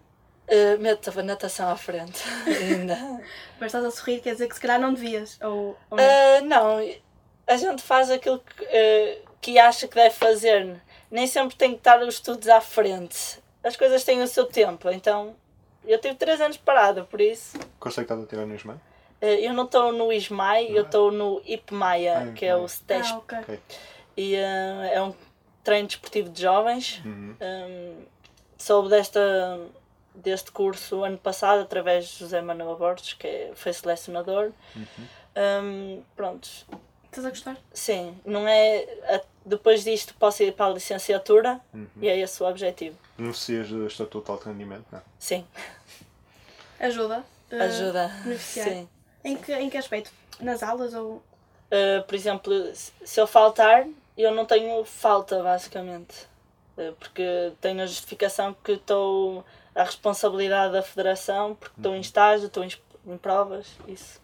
Uh, 0.47 0.79
meto 0.79 1.19
a 1.19 1.23
natação 1.23 1.71
à 1.71 1.77
frente 1.77 2.23
ainda. 2.47 2.97
Mas 3.59 3.67
estás 3.67 3.85
a 3.85 3.91
sorrir, 3.91 4.21
quer 4.21 4.33
dizer 4.33 4.47
que 4.47 4.55
se 4.55 4.61
calhar 4.61 4.79
não 4.79 4.93
devias? 4.93 5.41
Ou, 5.41 5.77
ou 5.91 5.97
não? 5.97 6.05
Uh, 6.05 6.45
não, 6.45 6.79
a 7.47 7.57
gente 7.57 7.83
faz 7.83 8.11
aquilo 8.11 8.41
que, 8.41 8.63
uh, 8.63 9.31
que 9.41 9.59
acha 9.59 9.89
que 9.89 9.95
deve 9.95 10.15
fazer. 10.15 10.81
Nem 11.11 11.27
sempre 11.27 11.57
tem 11.57 11.71
que 11.71 11.79
estar 11.79 12.01
os 12.03 12.15
estudos 12.15 12.49
à 12.49 12.61
frente. 12.61 13.43
As 13.63 13.77
coisas 13.77 14.05
têm 14.05 14.23
o 14.23 14.27
seu 14.27 14.45
tempo, 14.45 14.91
então 14.91 15.35
eu 15.87 15.99
tive 15.99 16.15
3 16.15 16.41
anos 16.41 16.57
parada, 16.57 17.05
por 17.05 17.21
isso. 17.21 17.59
Consegue 17.79 18.05
estar 18.05 18.23
a 18.23 18.27
tirar 18.27 18.47
no 18.47 18.55
ISMAI? 18.55 18.77
Uh, 18.77 19.27
eu 19.27 19.53
não 19.53 19.65
estou 19.65 19.93
no 19.93 20.13
ISMAI, 20.13 20.69
eu 20.71 20.83
estou 20.83 21.11
no 21.11 21.41
IPMAIA, 21.45 22.19
ah, 22.19 22.33
que 22.33 22.45
é 22.45 22.55
o 22.57 22.67
STESP. 22.69 23.13
Ah, 23.13 23.19
okay. 23.19 23.61
E 24.17 24.35
uh, 24.35 24.85
é 24.93 25.03
um 25.03 25.15
treino 25.63 25.89
desportivo 25.89 26.29
de 26.29 26.43
jovens. 26.43 27.03
Uhum. 27.05 27.37
Um, 27.41 27.95
soube 28.59 28.89
desta, 28.89 29.61
deste 30.15 30.53
curso 30.53 31.03
ano 31.05 31.19
passado 31.19 31.63
através 31.63 32.07
de 32.07 32.19
José 32.21 32.41
Manuel 32.41 32.77
Borges, 32.77 33.15
que 33.15 33.27
é, 33.27 33.53
foi 33.55 33.73
selecionador. 33.73 34.53
Uhum. 34.77 35.07
Um, 35.37 36.03
pronto, 36.15 36.49
Estás 37.15 37.27
a 37.27 37.31
gostar? 37.31 37.57
Sim, 37.73 38.17
não 38.25 38.49
é. 38.49 39.23
Depois 39.47 39.85
disto 39.85 40.15
posso 40.15 40.43
ir 40.43 40.53
para 40.53 40.67
a 40.67 40.75
licenciatura 40.75 41.61
uhum. 41.73 41.87
e 42.03 42.09
é 42.09 42.19
esse 42.19 42.43
o 42.43 42.47
objetivo. 42.47 42.99
Beneficias 43.17 43.69
do 43.69 43.87
Estatuto 43.87 44.27
de 44.27 44.31
Alto 44.33 44.49
Rendimento, 44.49 44.87
não? 44.91 45.03
Sim. 45.19 45.47
Ajuda? 46.81 47.25
Uh, 47.51 47.63
Ajuda. 47.63 48.09
Beneficiar. 48.25 48.69
Sim. 48.69 48.89
Em 49.23 49.37
que, 49.37 49.53
em 49.53 49.71
que 49.71 49.77
aspecto? 49.77 50.11
Nas 50.41 50.63
aulas 50.63 50.95
ou. 50.95 51.17
Uh, 51.17 52.03
por 52.07 52.15
exemplo, 52.15 52.53
se 52.75 53.21
eu 53.21 53.27
faltar, 53.27 53.87
eu 54.17 54.33
não 54.33 54.45
tenho 54.45 54.85
falta, 54.85 55.43
basicamente. 55.43 56.27
Uh, 56.77 56.93
porque 56.99 57.53
tenho 57.61 57.83
a 57.83 57.87
justificação 57.87 58.55
que 58.65 58.73
estou 58.73 59.45
a 59.75 59.83
responsabilidade 59.83 60.73
da 60.73 60.83
federação, 60.83 61.55
porque 61.55 61.75
estou 61.79 61.93
em 61.93 61.97
uhum. 61.97 62.01
estágio, 62.01 62.47
estou 62.47 62.65
em, 62.65 62.71
em 63.07 63.19
provas, 63.19 63.67
isso. 63.89 64.21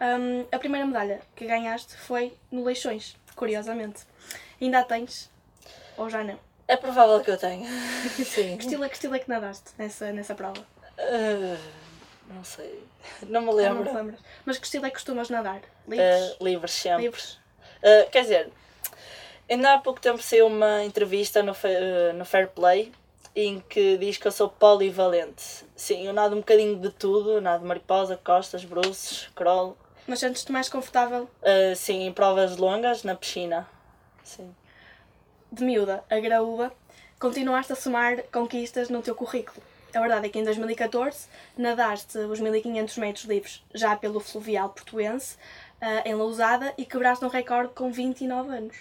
Um, 0.00 0.46
a 0.50 0.58
primeira 0.58 0.86
medalha 0.86 1.20
que 1.34 1.46
ganhaste 1.46 1.96
foi 1.96 2.32
no 2.50 2.64
Leixões, 2.64 3.16
curiosamente. 3.34 4.02
Ainda 4.60 4.80
a 4.80 4.84
tens? 4.84 5.30
Ou 5.96 6.08
já 6.08 6.24
não? 6.24 6.38
É 6.68 6.76
provável 6.76 7.20
que 7.20 7.30
eu 7.30 7.38
tenha. 7.38 7.66
Sim. 8.12 8.58
que, 8.58 8.64
estilo, 8.64 8.84
é, 8.84 8.88
que 8.88 8.94
estilo 8.94 9.14
é 9.14 9.18
que 9.18 9.28
nadaste 9.28 9.70
nessa, 9.78 10.12
nessa 10.12 10.34
prova? 10.34 10.60
Uh, 10.98 11.58
não 12.34 12.44
sei. 12.44 12.84
Não 13.26 13.40
me 13.40 13.52
lembro. 13.52 13.84
Não, 13.84 14.04
não 14.04 14.14
Mas 14.44 14.58
que 14.58 14.66
estilo 14.66 14.84
é 14.84 14.90
que 14.90 14.96
costumas 14.96 15.30
nadar? 15.30 15.62
Livres? 15.88 16.30
Uh, 16.30 16.44
livres, 16.44 16.72
sempre. 16.72 17.02
Livres. 17.04 17.38
Uh, 17.82 18.10
quer 18.10 18.22
dizer, 18.22 18.50
ainda 19.48 19.74
há 19.74 19.78
pouco 19.78 19.98
tempo 19.98 20.22
saiu 20.22 20.46
uma 20.46 20.84
entrevista 20.84 21.42
no, 21.42 21.54
no 22.14 22.24
Fair 22.26 22.48
Play 22.48 22.92
em 23.34 23.60
que 23.60 23.96
diz 23.96 24.18
que 24.18 24.26
eu 24.26 24.32
sou 24.32 24.48
polivalente. 24.48 25.64
Sim, 25.74 26.06
eu 26.06 26.12
nado 26.12 26.34
um 26.34 26.40
bocadinho 26.40 26.76
de 26.76 26.90
tudo, 26.90 27.40
nado 27.40 27.64
mariposa, 27.64 28.18
costas, 28.22 28.64
bruços, 28.64 29.30
crawl. 29.34 29.76
Mas 30.06 30.18
sentes-te 30.20 30.50
mais 30.50 30.68
confortável? 30.68 31.30
Uh, 31.42 31.74
sim, 31.76 32.06
em 32.06 32.12
provas 32.12 32.56
longas, 32.56 33.04
na 33.04 33.14
piscina. 33.14 33.68
Sim. 34.24 34.54
De 35.50 35.64
miúda, 35.64 36.04
a 36.10 36.20
graúda, 36.20 36.72
continuaste 37.18 37.72
a 37.72 37.76
somar 37.76 38.22
conquistas 38.32 38.88
no 38.88 39.02
teu 39.02 39.14
currículo. 39.14 39.62
A 39.94 40.00
verdade 40.00 40.26
é 40.26 40.28
que 40.28 40.38
em 40.38 40.44
2014 40.44 41.26
nadaste 41.56 42.18
os 42.18 42.38
1500 42.38 42.98
metros 42.98 43.24
livres 43.24 43.64
já 43.74 43.96
pelo 43.96 44.20
fluvial 44.20 44.68
portuense, 44.68 45.36
uh, 45.80 46.06
em 46.06 46.14
Lousada, 46.14 46.74
e 46.76 46.84
quebraste 46.84 47.24
um 47.24 47.28
recorde 47.28 47.72
com 47.74 47.90
29 47.90 48.50
anos. 48.50 48.76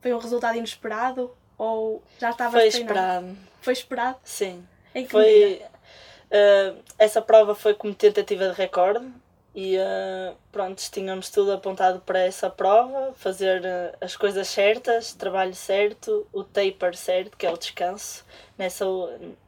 Foi 0.00 0.14
um 0.14 0.18
resultado 0.18 0.56
inesperado 0.56 1.30
ou 1.58 2.02
já 2.18 2.30
estava 2.30 2.52
Foi 2.52 2.68
esperado. 2.68 3.36
Foi 3.60 3.72
esperado? 3.74 4.16
Sim. 4.24 4.66
Em 4.94 5.04
que 5.04 5.10
foi, 5.10 5.62
uh, 5.62 6.82
essa 6.98 7.20
prova 7.20 7.54
foi 7.54 7.74
como 7.74 7.94
tentativa 7.94 8.48
de 8.48 8.54
recorde 8.54 9.06
e 9.54 9.76
uh, 9.76 10.36
pronto, 10.52 10.80
tínhamos 10.90 11.28
tudo 11.28 11.52
apontado 11.52 12.00
para 12.00 12.20
essa 12.20 12.48
prova, 12.48 13.12
fazer 13.14 13.62
uh, 13.62 13.96
as 14.00 14.16
coisas 14.16 14.46
certas, 14.46 15.12
trabalho 15.12 15.54
certo, 15.54 16.26
o 16.32 16.44
taper 16.44 16.96
certo, 16.96 17.36
que 17.36 17.46
é 17.46 17.50
o 17.50 17.56
descanso, 17.56 18.24
nessa, 18.56 18.84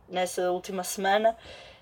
nessa 0.09 0.51
última 0.51 0.83
semana 0.83 1.37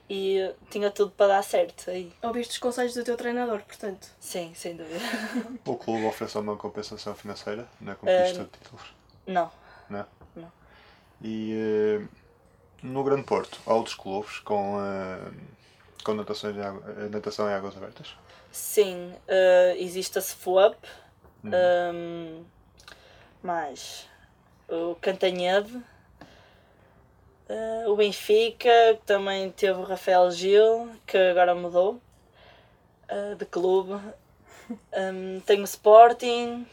e 0.09 0.43
uh, 0.43 0.55
tinha 0.69 0.91
tudo 0.91 1.13
para 1.13 1.29
dar 1.29 1.43
certo 1.43 1.91
aí. 1.91 2.13
Ouviste 2.23 2.53
os 2.53 2.59
conselhos 2.59 2.93
do 2.93 3.03
teu 3.03 3.17
treinador, 3.17 3.63
portanto? 3.63 4.09
Sim, 4.21 4.53
sem 4.55 4.77
dúvida. 4.77 5.01
o 5.65 5.77
clube 5.77 6.05
oferece 6.05 6.37
uma 6.37 6.57
compensação 6.57 7.15
financeira 7.15 7.67
na 7.81 7.95
conquista 7.95 8.45
de 8.45 8.51
títulos? 8.51 8.95
Não. 9.27 9.51
Não? 9.89 10.07
Não. 10.37 10.53
E 11.23 12.07
no 12.83 13.03
Grande 13.03 13.23
Porto, 13.23 13.61
há 13.67 13.73
outros 13.73 13.95
clubes 13.95 14.41
com 14.41 14.79
com 16.01 16.15
natação 16.15 16.51
em, 16.51 16.61
água, 16.61 16.83
eh, 16.99 17.09
natação 17.09 17.49
em 17.49 17.53
águas 17.53 17.77
abertas? 17.77 18.15
Sim, 18.51 19.13
uh, 19.13 19.77
existe 19.77 20.19
a 20.19 20.21
SFUAP, 20.21 20.77
uhum. 21.45 21.51
um, 21.95 22.45
mais 23.43 24.09
o 24.69 24.95
Cantanhede, 24.97 25.77
uh, 27.49 27.91
o 27.91 27.97
Benfica, 27.97 28.97
que 28.99 29.07
também 29.07 29.51
teve 29.51 29.79
o 29.79 29.85
Rafael 29.85 30.31
Gil, 30.31 30.91
que 31.07 31.17
agora 31.17 31.55
mudou 31.55 32.01
uh, 33.11 33.35
de 33.37 33.45
clube. 33.45 33.99
Um, 34.97 35.41
tem 35.41 35.61
o 35.61 35.65
Sporting, 35.65 36.65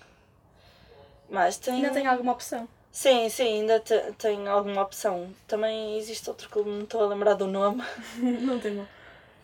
mas 1.28 1.58
tem. 1.58 1.78
Ainda 1.78 1.90
tem 1.90 2.06
alguma 2.06 2.32
opção? 2.32 2.70
Sim, 2.92 3.28
sim, 3.28 3.62
ainda 3.62 3.80
te, 3.80 3.96
tem 4.20 4.48
alguma 4.48 4.84
opção. 4.84 5.34
Também 5.48 5.98
existe 5.98 6.30
outro 6.30 6.48
clube, 6.48 6.70
não 6.70 6.84
estou 6.84 7.04
a 7.04 7.08
lembrar 7.08 7.34
do 7.34 7.48
nome. 7.48 7.84
não 8.22 8.60
tem 8.60 8.76
mal. 8.76 8.88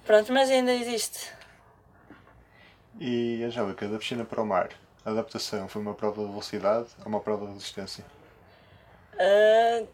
Pronto, 0.05 0.33
mas 0.33 0.49
ainda 0.49 0.73
existe. 0.73 1.31
E, 2.99 3.43
Angélica, 3.43 3.87
da 3.87 3.97
piscina 3.97 4.25
para 4.25 4.41
o 4.41 4.45
mar, 4.45 4.69
a 5.05 5.11
adaptação 5.11 5.67
foi 5.67 5.81
uma 5.81 5.93
prova 5.93 6.21
de 6.21 6.27
velocidade 6.27 6.89
ou 6.99 7.07
uma 7.07 7.19
prova 7.19 7.45
de 7.47 7.53
resistência? 7.53 8.05
Uh, 9.13 9.87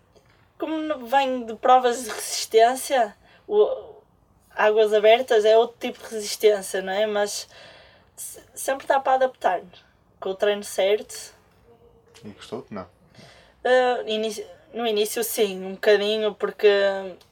como 0.58 1.08
vem 1.08 1.46
de 1.46 1.56
provas 1.56 2.04
de 2.04 2.10
resistência, 2.10 3.16
o, 3.48 3.96
águas 4.56 4.94
abertas 4.94 5.46
é 5.46 5.58
outro 5.58 5.78
tipo 5.80 6.00
de 6.00 6.16
resistência, 6.16 6.82
não 6.82 6.92
é? 6.92 7.06
Mas 7.06 7.48
sempre 8.54 8.86
dá 8.86 9.00
para 9.00 9.14
adaptar. 9.14 9.62
Com 10.20 10.32
o 10.32 10.36
treino 10.36 10.64
certo. 10.64 11.34
E 12.24 12.30
gostou? 12.30 12.66
Não. 12.70 12.84
Uh, 12.84 14.08
inicio, 14.08 14.46
no 14.74 14.86
início, 14.86 15.24
sim, 15.24 15.66
um 15.66 15.72
bocadinho, 15.72 16.34
porque 16.36 16.70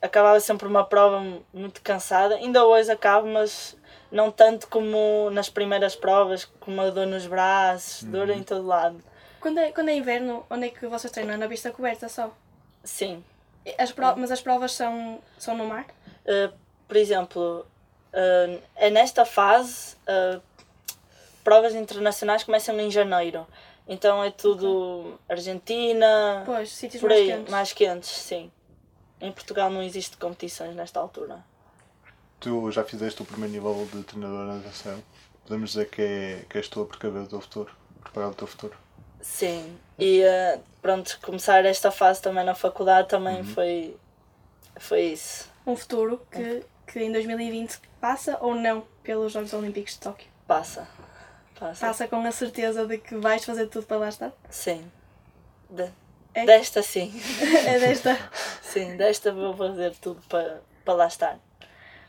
acabava 0.01 0.39
sempre 0.39 0.67
uma 0.67 0.83
prova 0.83 1.23
muito 1.53 1.81
cansada. 1.81 2.35
Ainda 2.35 2.65
hoje 2.65 2.91
acabo, 2.91 3.27
mas 3.27 3.75
não 4.11 4.31
tanto 4.31 4.67
como 4.67 5.29
nas 5.31 5.49
primeiras 5.49 5.95
provas, 5.95 6.45
com 6.45 6.71
uma 6.71 6.89
dor 6.91 7.05
nos 7.05 7.27
braços, 7.27 8.03
uhum. 8.03 8.11
dor 8.11 8.29
em 8.29 8.43
todo 8.43 8.65
lado. 8.65 9.01
Quando 9.39 9.59
é, 9.59 9.71
quando 9.71 9.89
é 9.89 9.95
inverno, 9.95 10.45
onde 10.49 10.67
é 10.67 10.69
que 10.69 10.87
vocês 10.87 11.11
treinam? 11.11 11.37
Na 11.37 11.47
pista 11.47 11.71
coberta 11.71 12.09
só? 12.09 12.33
Sim. 12.83 13.23
As 13.77 13.91
pro... 13.91 14.15
Mas 14.17 14.31
as 14.31 14.41
provas 14.41 14.71
são, 14.71 15.19
são 15.37 15.55
no 15.55 15.65
mar? 15.65 15.85
Uh, 16.25 16.51
por 16.87 16.97
exemplo, 16.97 17.65
uh, 18.13 18.61
é 18.75 18.89
nesta 18.89 19.25
fase, 19.25 19.95
uh, 20.07 20.41
provas 21.43 21.75
internacionais 21.75 22.43
começam 22.43 22.79
em 22.79 22.89
janeiro. 22.89 23.45
Então 23.87 24.23
é 24.23 24.29
tudo 24.31 25.17
Argentina, 25.29 26.43
Pois, 26.45 26.71
sítios 26.71 26.99
por 26.99 27.09
mais 27.09 27.21
aí, 27.21 27.27
quentes. 27.27 27.51
mais 27.51 27.73
quentes, 27.73 28.09
sim. 28.09 28.51
Em 29.21 29.31
Portugal 29.31 29.69
não 29.69 29.81
existe 29.81 30.17
competições 30.17 30.75
nesta 30.75 30.99
altura. 30.99 31.43
Tu 32.39 32.69
já 32.71 32.83
fizeste 32.83 33.21
o 33.21 33.25
primeiro 33.25 33.53
nível 33.53 33.87
de 33.91 34.03
treinador 34.03 34.45
de 34.47 34.57
natação. 34.57 35.01
Podemos 35.43 35.71
dizer 35.71 35.89
que, 35.89 36.01
é, 36.01 36.45
que 36.49 36.57
és 36.57 36.67
tu 36.67 36.81
a 36.81 36.85
precaver 36.85 37.23
o 37.23 37.27
teu 37.27 37.39
futuro, 37.41 37.71
preparar 38.03 38.29
o 38.29 38.33
teu 38.35 38.45
futuro. 38.45 38.75
Sim. 39.21 39.77
E 39.97 40.21
eh, 40.21 40.59
pronto, 40.81 41.17
começar 41.23 41.65
esta 41.65 41.89
fase 41.89 42.21
também 42.21 42.43
na 42.43 42.53
faculdade 42.53 43.07
também 43.07 43.43
foi, 43.43 43.95
foi 44.75 45.01
isso. 45.13 45.49
Um 45.65 45.75
futuro 45.75 46.21
que, 46.31 46.63
que 46.85 46.99
em 46.99 47.11
2020 47.11 47.79
passa 47.99 48.37
ou 48.41 48.53
não 48.53 48.83
pelos 49.01 49.31
Jogos 49.31 49.53
Olímpicos 49.53 49.93
de 49.93 49.99
Tóquio. 49.99 50.27
Passa. 50.45 50.87
Passa. 51.59 51.87
Passa 51.87 52.07
com 52.07 52.21
a 52.25 52.31
certeza 52.31 52.85
de 52.85 52.97
que 52.97 53.15
vais 53.15 53.43
fazer 53.43 53.67
tudo 53.67 53.85
para 53.85 53.97
lá 53.97 54.09
estar. 54.09 54.31
Sim. 54.49 54.89
De- 55.69 55.91
É? 56.33 56.45
Desta 56.45 56.83
sim. 56.83 57.11
É 57.65 57.79
desta. 57.79 58.17
Sim, 58.61 58.95
desta 58.97 59.31
vou 59.31 59.55
fazer 59.55 59.95
tudo 59.95 60.21
para, 60.29 60.61
para 60.85 60.93
lá 60.93 61.07
estar. 61.07 61.39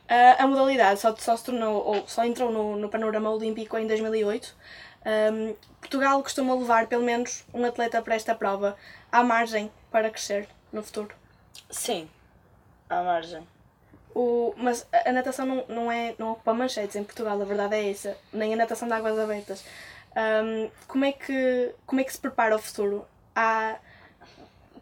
Ah, 0.09 0.37
a 0.43 0.47
modalidade 0.47 1.01
só, 1.01 1.15
só 1.17 1.37
se 1.37 1.45
tornou, 1.45 1.83
ou 1.85 2.07
só 2.07 2.25
entrou 2.25 2.51
no, 2.51 2.77
no 2.77 2.89
panorama 2.89 3.31
olímpico 3.31 3.77
em 3.79 3.87
2008. 3.87 4.55
Ahm, 5.05 5.55
Portugal 5.81 6.23
costuma 6.23 6.55
levar 6.55 6.87
pelo 6.87 7.05
menos 7.05 7.45
um 7.55 7.65
atleta 7.65 8.03
para 8.03 8.15
esta 8.15 8.35
prova. 8.35 8.77
Há 9.11 9.23
margem 9.23 9.71
para 9.91 10.11
crescer 10.11 10.49
no 10.73 10.83
futuro. 10.83 11.15
Sim. 11.71 12.09
À 12.89 13.03
margem. 13.03 13.47
O, 14.15 14.55
mas 14.57 14.87
a 14.93 15.13
natação 15.13 15.47
não, 15.47 15.65
não, 15.69 15.93
é, 15.93 16.15
não 16.19 16.33
ocupa 16.33 16.53
manchetes 16.53 16.97
em 16.97 17.05
Portugal, 17.05 17.41
a 17.41 17.45
verdade 17.45 17.77
é 17.77 17.91
essa. 17.91 18.17
Nem 18.33 18.55
a 18.55 18.57
natação 18.57 18.89
de 18.89 18.95
águas 18.95 19.19
abertas. 19.19 19.65
Ahm, 20.17 20.71
como, 20.87 21.05
é 21.05 21.13
que, 21.13 21.75
como 21.87 22.01
é 22.01 22.05
que 22.05 22.13
se 22.13 22.19
prepara 22.19 22.57
o 22.57 22.59
futuro? 22.59 23.07
Há, 23.35 23.77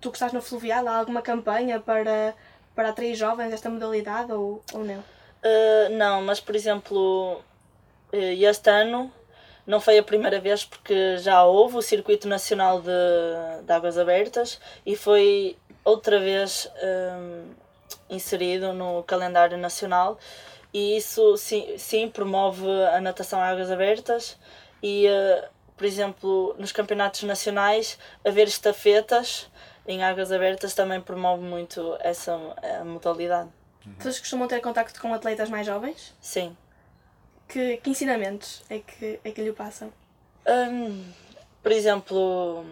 tu 0.00 0.10
que 0.10 0.16
estás 0.16 0.32
no 0.32 0.40
fluvial, 0.40 0.86
há 0.88 0.96
alguma 0.96 1.20
campanha 1.20 1.80
para, 1.80 2.34
para 2.74 2.90
atrair 2.90 3.14
jovens 3.14 3.52
esta 3.52 3.68
modalidade 3.68 4.32
ou, 4.32 4.62
ou 4.72 4.84
não? 4.84 4.98
Uh, 4.98 5.90
não, 5.92 6.22
mas 6.22 6.40
por 6.40 6.56
exemplo, 6.56 7.42
uh, 8.12 8.16
este 8.16 8.70
ano 8.70 9.12
não 9.66 9.80
foi 9.80 9.98
a 9.98 10.02
primeira 10.02 10.40
vez 10.40 10.64
porque 10.64 11.18
já 11.18 11.44
houve 11.44 11.76
o 11.76 11.82
Circuito 11.82 12.28
Nacional 12.28 12.80
de, 12.80 13.64
de 13.64 13.72
Águas 13.72 13.98
Abertas 13.98 14.60
e 14.86 14.96
foi 14.96 15.58
outra 15.84 16.18
vez 16.18 16.70
um, 16.82 17.50
inserido 18.08 18.72
no 18.72 19.02
calendário 19.02 19.58
nacional 19.58 20.18
e 20.72 20.96
isso 20.96 21.36
sim, 21.36 21.76
sim 21.78 22.08
promove 22.08 22.66
a 22.94 23.00
natação 23.00 23.40
a 23.40 23.46
águas 23.46 23.70
abertas 23.70 24.38
e, 24.82 25.06
uh, 25.06 25.48
por 25.76 25.86
exemplo, 25.86 26.54
nos 26.58 26.72
campeonatos 26.72 27.22
nacionais, 27.22 27.98
haver 28.24 28.46
estafetas 28.46 29.50
em 29.86 30.02
águas 30.02 30.32
abertas 30.32 30.74
também 30.74 31.00
promove 31.00 31.42
muito 31.42 31.96
essa 32.00 32.34
a 32.80 32.84
modalidade. 32.84 33.48
Vocês 33.98 34.18
costumam 34.18 34.48
ter 34.48 34.60
contacto 34.60 35.00
com 35.00 35.14
atletas 35.14 35.48
mais 35.48 35.66
jovens? 35.66 36.14
Sim. 36.20 36.56
Que, 37.48 37.76
que 37.76 37.90
ensinamentos 37.90 38.64
é 38.68 38.80
que, 38.80 39.20
é 39.22 39.30
que 39.30 39.40
lhe 39.40 39.52
passam? 39.52 39.92
Hum, 40.46 41.04
por 41.62 41.70
exemplo, 41.70 42.66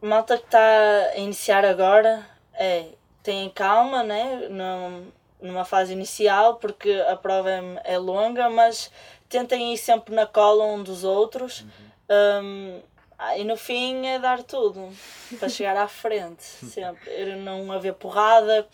malta 0.00 0.38
que 0.38 0.44
está 0.44 1.10
a 1.14 1.16
iniciar 1.18 1.64
agora 1.64 2.24
é 2.54 2.86
tenham 3.22 3.48
calma, 3.50 4.02
né? 4.02 4.48
Num, 4.50 5.06
numa 5.40 5.64
fase 5.64 5.92
inicial, 5.92 6.56
porque 6.56 6.90
a 7.08 7.16
prova 7.16 7.50
é, 7.50 7.62
é 7.84 7.98
longa, 7.98 8.48
mas 8.50 8.90
tentem 9.28 9.72
ir 9.74 9.78
sempre 9.78 10.14
na 10.14 10.26
cola 10.26 10.64
um 10.64 10.82
dos 10.82 11.04
outros. 11.04 11.64
Hum, 12.10 12.80
ah, 13.18 13.38
e 13.38 13.44
no 13.44 13.56
fim 13.56 14.06
é 14.06 14.18
dar 14.18 14.42
tudo 14.42 14.90
para 15.38 15.48
chegar 15.48 15.76
à 15.76 15.88
frente, 15.88 16.42
sempre. 16.66 17.36
Não 17.36 17.70
haver 17.72 17.94
porrada, 17.94 18.66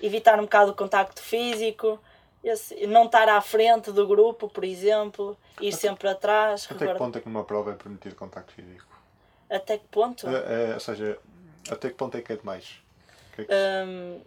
evitar 0.00 0.38
um 0.38 0.42
bocado 0.42 0.72
o 0.72 0.74
contacto 0.74 1.22
físico, 1.22 1.98
esse- 2.42 2.86
não 2.86 3.04
estar 3.06 3.28
à 3.28 3.40
frente 3.40 3.92
do 3.92 4.06
grupo, 4.06 4.48
por 4.48 4.64
exemplo, 4.64 5.36
ir 5.60 5.72
sempre 5.72 6.08
atrás. 6.08 6.66
Até 6.70 6.88
que 6.88 6.94
ponto 6.98 7.18
é 7.18 7.20
que 7.20 7.28
numa 7.28 7.44
prova 7.44 7.72
é 7.72 7.74
permitido 7.74 8.14
contacto 8.16 8.52
físico? 8.52 8.86
Até 9.48 9.78
que 9.78 9.86
ponto? 9.88 10.28
É, 10.28 10.70
é, 10.70 10.74
ou 10.74 10.80
seja, 10.80 11.18
até 11.70 11.88
que 11.88 11.94
ponto 11.94 12.16
é 12.16 12.22
que 12.22 12.32
é 12.32 12.36
demais? 12.36 12.80
Hum, 13.48 14.20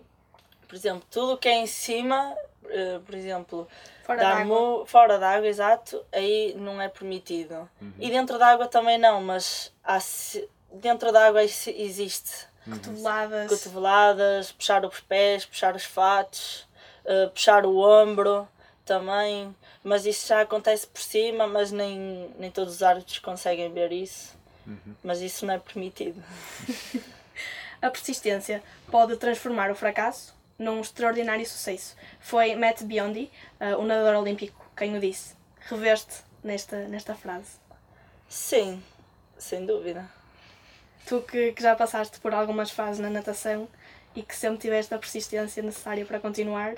por 0.67 0.75
exemplo, 0.75 1.03
tudo 1.11 1.33
o 1.33 1.37
que 1.37 1.47
é 1.47 1.53
em 1.55 1.67
cima, 1.67 2.35
eh, 2.69 2.99
por 3.05 3.13
exemplo, 3.15 3.67
Fora 4.03 4.19
d'água? 4.19 4.85
fora 4.85 5.19
da 5.19 5.29
água, 5.31 5.47
exato, 5.47 6.03
aí 6.11 6.53
não 6.57 6.81
é 6.81 6.87
permitido. 6.89 7.69
E 7.99 8.09
dentro 8.09 8.37
da 8.37 8.47
água 8.47 8.67
também 8.67 8.97
não, 8.97 9.21
mas 9.21 9.71
há 9.83 9.99
dentro 10.73 11.11
da 11.11 11.27
água 11.27 11.43
exi- 11.43 11.75
existe 11.77 12.47
Cotoveladas. 12.69 13.47
cotoveladas, 13.49 14.51
puxar 14.51 14.83
os 14.85 14.99
pés, 15.01 15.45
puxar 15.45 15.75
os 15.75 15.85
fatos, 15.85 16.67
eh, 17.05 17.27
puxar 17.27 17.65
o 17.65 17.77
ombro 17.77 18.47
também, 18.83 19.55
mas 19.83 20.05
isso 20.05 20.27
já 20.27 20.41
acontece 20.41 20.87
por 20.87 20.99
cima, 21.01 21.45
mas 21.47 21.71
nem, 21.71 22.33
nem 22.39 22.49
todos 22.51 22.75
os 22.75 22.83
árbitros 22.83 23.19
conseguem 23.19 23.71
ver 23.71 23.91
isso. 23.91 24.35
Mas 25.03 25.21
isso 25.21 25.45
não 25.45 25.53
é 25.53 25.59
permitido. 25.59 26.21
A 27.85 27.91
persistência 27.91 28.63
pode 28.89 29.15
transformar 29.17 29.69
o 29.69 29.75
fracasso 29.75 30.35
num 30.57 30.81
extraordinário 30.81 31.45
sucesso. 31.45 31.95
Foi 32.19 32.55
Matt 32.55 32.81
Biondi, 32.81 33.29
uh, 33.61 33.79
o 33.79 33.85
nadador 33.85 34.23
olímpico, 34.23 34.65
quem 34.75 34.97
o 34.97 34.99
disse. 34.99 35.35
Reveste 35.59 36.23
nesta, 36.43 36.87
nesta 36.87 37.13
frase. 37.13 37.59
Sim, 38.27 38.81
sem 39.37 39.67
dúvida. 39.67 40.09
Tu 41.05 41.21
que, 41.21 41.51
que 41.51 41.61
já 41.61 41.75
passaste 41.75 42.19
por 42.19 42.33
algumas 42.33 42.71
fases 42.71 42.99
na 42.99 43.07
natação 43.07 43.67
e 44.15 44.23
que 44.23 44.35
sempre 44.35 44.61
tiveste 44.61 44.91
a 44.91 44.97
persistência 44.97 45.61
necessária 45.61 46.07
para 46.07 46.19
continuar, 46.19 46.73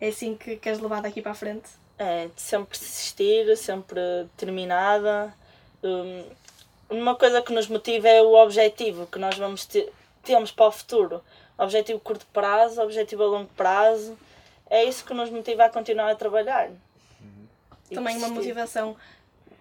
é 0.00 0.08
assim 0.08 0.36
que 0.36 0.56
queres 0.56 0.80
levar 0.80 1.02
daqui 1.02 1.22
para 1.22 1.30
a 1.30 1.36
frente? 1.36 1.70
É, 1.96 2.26
de 2.26 2.42
sempre 2.42 2.66
persistir, 2.70 3.56
sempre 3.56 4.00
determinada. 4.24 5.32
Hum, 5.84 6.24
uma 6.90 7.14
coisa 7.14 7.40
que 7.40 7.52
nos 7.52 7.68
motiva 7.68 8.08
é 8.08 8.20
o 8.20 8.34
objetivo 8.34 9.06
que 9.06 9.20
nós 9.20 9.38
vamos 9.38 9.66
ter, 9.66 9.92
temos 10.22 10.50
para 10.50 10.66
o 10.66 10.72
futuro. 10.72 11.22
Objetivo 11.58 11.98
a 11.98 12.00
curto 12.00 12.26
prazo, 12.32 12.80
objetivo 12.82 13.22
a 13.24 13.26
longo 13.26 13.50
prazo. 13.56 14.18
É 14.68 14.84
isso 14.84 15.04
que 15.04 15.12
nos 15.14 15.30
motiva 15.30 15.64
a 15.64 15.68
continuar 15.68 16.10
a 16.10 16.14
trabalhar. 16.14 16.70
E 17.90 17.94
também 17.94 18.16
uma 18.16 18.26
persistir. 18.28 18.54
motivação 18.54 18.96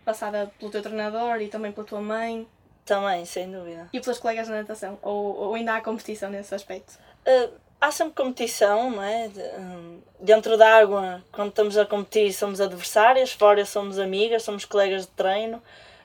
passada 0.06 0.52
pelo 0.58 0.72
teu 0.72 0.82
treinador 0.82 1.42
e 1.42 1.48
também 1.48 1.72
pela 1.72 1.86
tua 1.86 2.00
mãe 2.02 2.48
Também, 2.86 3.26
sem 3.26 3.52
dúvida. 3.52 3.90
e 3.92 4.00
pelos 4.00 4.20
colegas 4.20 4.48
de 4.48 4.54
natação? 4.54 4.98
Ou, 5.02 5.36
ou 5.38 5.54
ainda 5.56 5.76
há 5.76 5.82
competição 5.82 6.30
nesse 6.30 6.56
aspecto? 6.56 6.98
Uh, 7.28 7.52
há 7.80 7.92
sempre 7.92 8.14
competição, 8.24 8.90
não 8.90 9.04
é? 9.04 9.30
Hum, 9.60 10.00
Dentro 10.20 10.56
da 10.58 10.78
água, 10.78 11.22
quando 11.32 11.50
estamos 11.50 11.78
a 11.78 11.86
competir, 11.86 12.32
somos 12.34 12.62
adversárias, 12.62 13.32
fora 13.34 13.66
somos 13.66 14.00
amigas, 14.00 14.44
somos 14.44 14.66
colegas 14.66 15.02
de 15.04 15.12
treino, 15.12 15.58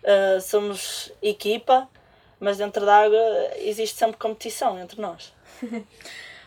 uh, 0.02 0.40
somos 0.40 1.12
equipa, 1.22 1.88
mas 2.40 2.58
dentro 2.58 2.84
da 2.84 3.04
água 3.04 3.18
existe 3.58 3.96
sempre 3.96 4.16
competição 4.16 4.78
entre 4.78 5.00
nós. 5.00 5.32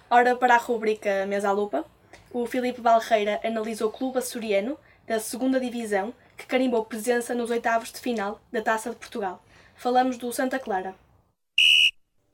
Ora, 0.10 0.36
para 0.36 0.56
a 0.56 0.58
rubrica 0.58 1.26
Mesa 1.26 1.50
à 1.50 1.52
Lupa, 1.52 1.86
o 2.32 2.46
Filipe 2.46 2.82
Balreira 2.82 3.40
analisou 3.44 3.90
o 3.90 3.92
clube 3.92 4.20
açoriano 4.20 4.78
da 5.08 5.20
segunda 5.20 5.60
Divisão 5.60 6.14
que 6.38 6.46
carimbou 6.46 6.86
presença 6.86 7.36
nos 7.36 7.50
oitavos 7.50 7.92
de 7.92 8.00
final 8.00 8.40
da 8.52 8.62
Taça 8.62 8.90
de 8.92 8.96
Portugal. 8.96 9.44
Falamos 9.76 10.18
do 10.18 10.32
Santa 10.32 10.60
Clara. 10.60 10.96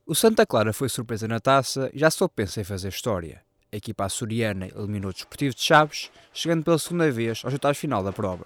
O 0.05 0.13
Santa 0.13 0.45
Clara 0.45 0.71
foi 0.71 0.87
surpresa 0.87 1.27
na 1.27 1.39
taça 1.39 1.89
e 1.93 1.99
já 1.99 2.11
só 2.11 2.27
pensa 2.27 2.61
em 2.61 2.63
fazer 2.63 2.89
história. 2.89 3.41
A 3.73 3.77
equipa 3.77 4.05
açoriana 4.05 4.67
eliminou 4.67 5.09
o 5.09 5.13
Desportivo 5.13 5.55
de 5.55 5.61
Chaves, 5.61 6.11
chegando 6.31 6.63
pela 6.63 6.77
segunda 6.77 7.09
vez 7.11 7.41
aos 7.43 7.53
oitavos 7.53 7.77
final 7.77 8.03
da 8.03 8.13
prova. 8.13 8.45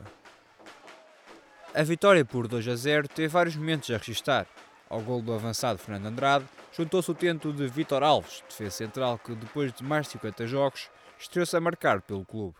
A 1.74 1.84
vitória 1.84 2.24
por 2.24 2.48
2 2.48 2.67
a 2.67 2.76
0 2.76 3.08
teve 3.10 3.28
vários 3.28 3.56
momentos 3.56 3.91
a 3.91 3.98
registar. 3.98 4.48
Ao 4.89 5.02
gol 5.02 5.21
do 5.21 5.32
avançado 5.32 5.78
Fernando 5.78 6.08
Andrade, 6.08 6.45
juntou-se 6.75 7.12
o 7.12 7.13
tento 7.13 7.54
de 7.54 7.67
Vítor 7.67 8.02
Alves, 8.02 8.43
defesa 8.49 8.71
central 8.71 9.19
que, 9.19 9.36
depois 9.36 9.71
de 9.71 9.84
mais 9.84 10.08
de 10.08 10.13
50 10.13 10.47
jogos, 10.47 10.89
estreou-se 11.19 11.56
a 11.56 11.62
marcar 11.62 12.02
pelo 12.02 12.25
clube. 12.25 12.56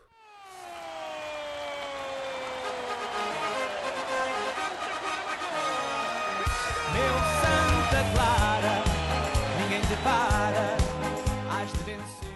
Meu 6.93 7.13
Santa 7.41 8.11
Clara, 8.13 8.83
ninguém 9.63 9.81
te 9.81 9.95
para. 10.03 10.77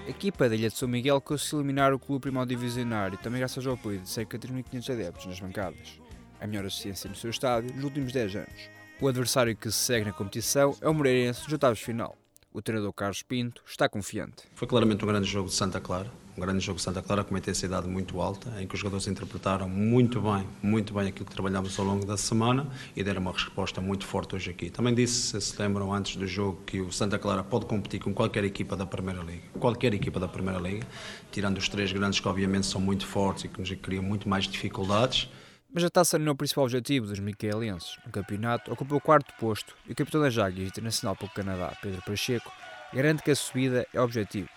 A 0.06 0.10
equipa 0.10 0.50
da 0.50 0.56
Ilha 0.56 0.70
de 0.70 0.76
São 0.76 0.88
Miguel 0.88 1.22
conseguiu 1.22 1.60
eliminar 1.60 1.94
o 1.94 2.00
clube 2.00 2.22
primal 2.22 2.48
divisionário, 2.48 3.18
também 3.20 3.40
graças 3.40 3.68
ao 3.68 3.76
apoio 3.76 4.00
de 4.00 4.10
cerca 4.10 4.40
de 4.40 4.48
3.500 4.48 4.94
adeptos 4.94 5.26
nas 5.28 5.40
bancadas. 5.40 6.02
A 6.42 6.48
melhor 6.48 6.66
assistência 6.66 7.08
no 7.08 7.16
seu 7.16 7.30
estádio 7.30 7.76
nos 7.76 7.84
últimos 7.84 8.12
10 8.12 8.38
anos. 8.38 8.83
O 9.04 9.08
adversário 9.10 9.54
que 9.54 9.70
se 9.70 9.80
segue 9.80 10.06
na 10.06 10.14
competição 10.14 10.78
é 10.80 10.88
o 10.88 10.94
Moreirense 10.94 11.44
dos 11.44 11.52
oitavos 11.52 11.82
final. 11.82 12.18
O 12.54 12.62
treinador 12.62 12.94
Carlos 12.94 13.22
Pinto 13.22 13.62
está 13.68 13.90
confiante. 13.90 14.44
Foi 14.56 14.66
claramente 14.66 15.04
um 15.04 15.08
grande 15.10 15.28
jogo 15.30 15.50
de 15.50 15.56
Santa 15.56 15.82
Clara. 15.82 16.10
Um 16.38 16.40
grande 16.40 16.62
jogo 16.62 16.78
de 16.78 16.84
Santa 16.84 17.02
Clara 17.02 17.22
com 17.22 17.32
uma 17.32 17.38
intensidade 17.38 17.86
muito 17.86 18.22
alta, 18.22 18.50
em 18.62 18.66
que 18.66 18.76
os 18.76 18.80
jogadores 18.80 19.06
interpretaram 19.06 19.68
muito 19.68 20.22
bem, 20.22 20.48
muito 20.62 20.94
bem 20.94 21.10
aquilo 21.10 21.26
que 21.26 21.34
trabalhámos 21.34 21.78
ao 21.78 21.86
longo 21.86 22.06
da 22.06 22.16
semana 22.16 22.66
e 22.96 23.04
deram 23.04 23.20
uma 23.20 23.34
resposta 23.34 23.82
muito 23.82 24.06
forte 24.06 24.36
hoje 24.36 24.52
aqui. 24.52 24.70
Também 24.70 24.96
disse, 24.96 25.38
se 25.38 25.42
se 25.42 25.62
lembram 25.62 25.94
antes 25.94 26.16
do 26.16 26.26
jogo, 26.26 26.62
que 26.66 26.80
o 26.80 26.90
Santa 26.90 27.20
Clara 27.20 27.44
pode 27.44 27.66
competir 27.66 28.00
com 28.00 28.14
qualquer 28.14 28.46
equipa 28.46 28.78
da 28.78 28.86
Primeira 28.86 29.22
Liga, 29.22 29.44
qualquer 29.60 29.94
equipa 29.94 30.18
da 30.18 30.30
Primeira 30.30 30.62
Liga, 30.62 30.88
tirando 31.30 31.58
os 31.58 31.68
três 31.68 31.92
grandes 31.92 32.22
que 32.22 32.28
obviamente 32.30 32.68
são 32.68 32.80
muito 32.80 33.06
fortes 33.06 33.44
e 33.44 33.48
que 33.50 33.60
nos 33.60 33.70
criam 33.82 34.02
muito 34.02 34.30
mais 34.30 34.48
dificuldades. 34.48 35.30
Mas 35.74 35.84
a 35.84 35.90
taça 35.90 36.20
não 36.20 36.28
é 36.28 36.32
o 36.32 36.36
principal 36.36 36.66
objetivo 36.66 37.08
dos 37.08 37.18
micaelenses. 37.18 37.98
No 38.06 38.12
campeonato, 38.12 38.72
ocupou 38.72 39.00
o 39.00 39.02
quarto 39.02 39.34
posto 39.40 39.76
e 39.88 39.92
o 39.92 39.96
capitão 39.96 40.22
das 40.22 40.38
Águias 40.38 40.68
Internacional 40.68 41.16
pelo 41.16 41.32
Canadá, 41.32 41.76
Pedro 41.82 42.00
Pacheco, 42.04 42.52
garante 42.94 43.24
que 43.24 43.32
a 43.32 43.36
subida 43.36 43.88
é 43.92 44.00
objetivo. 44.00 44.48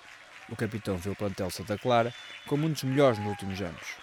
O 0.51 0.55
capitão 0.55 0.99
vê 0.99 1.09
o 1.09 1.17
plantel 1.17 1.51
Santa 1.51 1.79
Clara 1.79 2.13
como 2.47 2.67
um 2.67 2.71
dos 2.71 2.83
melhores 2.83 3.19
nos 3.19 3.29
últimos 3.29 3.59
anos. 3.63 3.97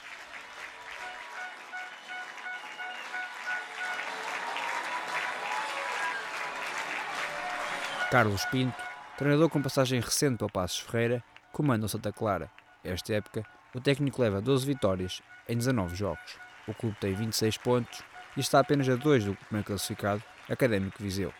Carlos 8.09 8.43
Pinto, 8.45 8.81
treinador 9.19 9.49
com 9.49 9.61
passagem 9.61 9.99
recente 9.99 10.37
pelo 10.37 10.49
Passos 10.49 10.79
Ferreira, 10.79 11.23
comanda 11.51 11.85
o 11.85 11.89
Santa 11.89 12.11
Clara. 12.11 12.49
Esta 12.83 13.13
época, 13.13 13.45
o 13.73 13.79
técnico 13.79 14.19
leva 14.19 14.41
12 14.41 14.65
vitórias 14.65 15.21
em 15.47 15.55
19 15.55 15.95
jogos. 15.95 16.41
O 16.67 16.73
clube 16.73 16.95
tem 16.99 17.13
26 17.13 17.57
pontos 17.57 18.01
e 18.37 18.39
está 18.39 18.59
apenas 18.59 18.87
a 18.87 18.95
2 18.95 19.25
do 19.25 19.35
primeiro 19.35 19.67
classificado, 19.67 20.23
Académico 20.49 21.01
Viseu. 21.01 21.33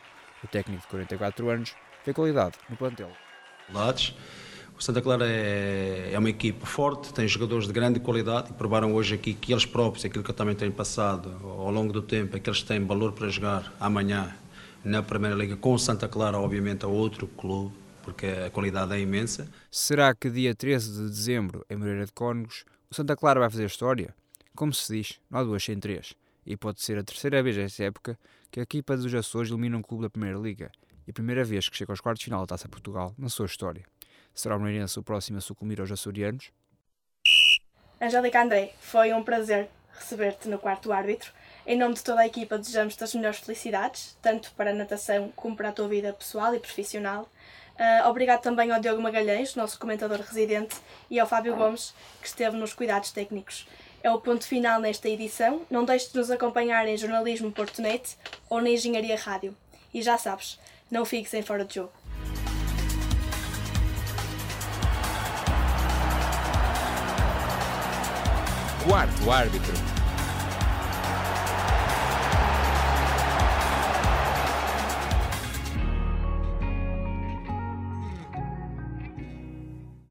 O 0.43 0.47
técnico 0.47 0.81
de 0.81 0.87
44 0.87 1.49
anos 1.49 1.75
vê 2.05 2.13
qualidade 2.13 2.57
no 2.69 2.75
plantel. 2.75 3.11
Lados. 3.71 4.15
O 4.77 4.81
Santa 4.81 5.01
Clara 5.01 5.25
é, 5.25 6.09
é 6.11 6.19
uma 6.19 6.29
equipe 6.29 6.65
forte, 6.65 7.13
tem 7.13 7.27
jogadores 7.27 7.67
de 7.67 7.73
grande 7.73 7.99
qualidade 7.99 8.49
e 8.49 8.53
provaram 8.53 8.93
hoje 8.93 9.15
aqui 9.15 9.33
que 9.33 9.53
eles 9.53 9.65
próprios, 9.65 10.03
aquilo 10.03 10.23
que 10.23 10.31
eu 10.31 10.35
também 10.35 10.55
tenho 10.55 10.71
passado 10.71 11.29
ao 11.43 11.71
longo 11.71 11.93
do 11.93 12.01
tempo, 12.01 12.35
é 12.35 12.39
que 12.39 12.49
eles 12.49 12.63
têm 12.63 12.83
valor 12.83 13.13
para 13.13 13.29
jogar 13.29 13.71
amanhã 13.79 14.35
na 14.83 15.01
Primeira 15.01 15.35
Liga 15.35 15.55
com 15.55 15.73
o 15.73 15.79
Santa 15.79 16.07
Clara, 16.07 16.37
obviamente, 16.37 16.83
a 16.83 16.87
outro 16.87 17.27
clube, 17.27 17.73
porque 18.01 18.25
a 18.25 18.49
qualidade 18.49 18.93
é 18.93 18.99
imensa. 18.99 19.47
Será 19.71 20.13
que 20.13 20.29
dia 20.29 20.53
13 20.53 20.91
de 20.91 21.09
dezembro, 21.09 21.65
em 21.69 21.77
Moreira 21.77 22.05
de 22.05 22.11
Cónegos, 22.11 22.65
o 22.89 22.95
Santa 22.95 23.15
Clara 23.15 23.39
vai 23.39 23.49
fazer 23.49 23.65
história? 23.65 24.13
Como 24.55 24.73
se 24.73 24.93
diz, 24.93 25.19
não 25.29 25.39
há 25.39 25.43
duas 25.43 25.63
sem 25.63 25.79
três. 25.79 26.13
E 26.45 26.55
pode 26.55 26.81
ser 26.81 26.97
a 26.97 27.03
terceira 27.03 27.41
vez 27.41 27.57
esta 27.57 27.83
época 27.83 28.19
que 28.51 28.59
a 28.59 28.63
equipa 28.63 28.95
dos 28.95 29.13
Açores 29.13 29.49
elimina 29.49 29.77
um 29.77 29.81
clube 29.81 30.03
da 30.03 30.09
Primeira 30.09 30.37
Liga 30.37 30.71
e 31.07 31.11
a 31.11 31.13
primeira 31.13 31.43
vez 31.43 31.67
que 31.67 31.75
chega 31.75 31.91
aos 31.91 32.01
quartos 32.01 32.19
de 32.19 32.25
final 32.25 32.41
da 32.41 32.47
Taça 32.47 32.69
Portugal 32.69 33.13
na 33.17 33.29
sua 33.29 33.45
história. 33.45 33.83
Será 34.33 34.55
o 34.55 34.59
Moreirense 34.59 34.99
o 34.99 35.03
próximo 35.03 35.37
a 35.37 35.41
sucumbir 35.41 35.79
aos 35.79 35.91
açorianos? 35.91 36.51
Angélica 37.99 38.43
André, 38.43 38.73
foi 38.79 39.13
um 39.13 39.23
prazer 39.23 39.69
receber-te 39.93 40.49
no 40.49 40.59
quarto 40.59 40.91
árbitro. 40.91 41.31
Em 41.65 41.77
nome 41.77 41.95
de 41.95 42.03
toda 42.03 42.21
a 42.21 42.27
equipa, 42.27 42.57
desejamos-te 42.57 43.03
as 43.03 43.15
melhores 43.15 43.39
felicidades, 43.39 44.17
tanto 44.21 44.51
para 44.53 44.71
a 44.71 44.73
natação 44.73 45.31
como 45.35 45.55
para 45.55 45.69
a 45.69 45.71
tua 45.71 45.87
vida 45.87 46.11
pessoal 46.13 46.53
e 46.53 46.59
profissional. 46.59 47.29
Uh, 47.73 48.07
obrigado 48.09 48.41
também 48.41 48.71
ao 48.71 48.79
Diogo 48.79 49.01
Magalhães, 49.01 49.55
nosso 49.55 49.79
comentador 49.79 50.19
residente, 50.19 50.75
e 51.09 51.19
ao 51.19 51.27
Fábio 51.27 51.55
Gomes, 51.55 51.93
que 52.21 52.27
esteve 52.27 52.57
nos 52.57 52.73
cuidados 52.73 53.11
técnicos. 53.11 53.67
É 54.03 54.11
o 54.11 54.19
ponto 54.19 54.45
final 54.45 54.81
nesta 54.81 55.07
edição. 55.07 55.61
Não 55.71 55.85
deixes 55.85 56.11
de 56.11 56.17
nos 56.17 56.29
acompanhar 56.29 56.85
em 56.85 56.97
Jornalismo 56.97 57.49
Portonete 57.53 58.17
ou 58.49 58.61
na 58.61 58.69
Engenharia 58.69 59.15
Rádio. 59.15 59.55
E 59.93 60.01
já 60.01 60.17
sabes, 60.17 60.59
não 60.91 61.05
fiques 61.05 61.33
em 61.33 61.41
fora 61.41 61.63
de 61.63 61.75
jogo. 61.75 61.93
Quarto 68.85 69.31
árbitro. 69.31 69.92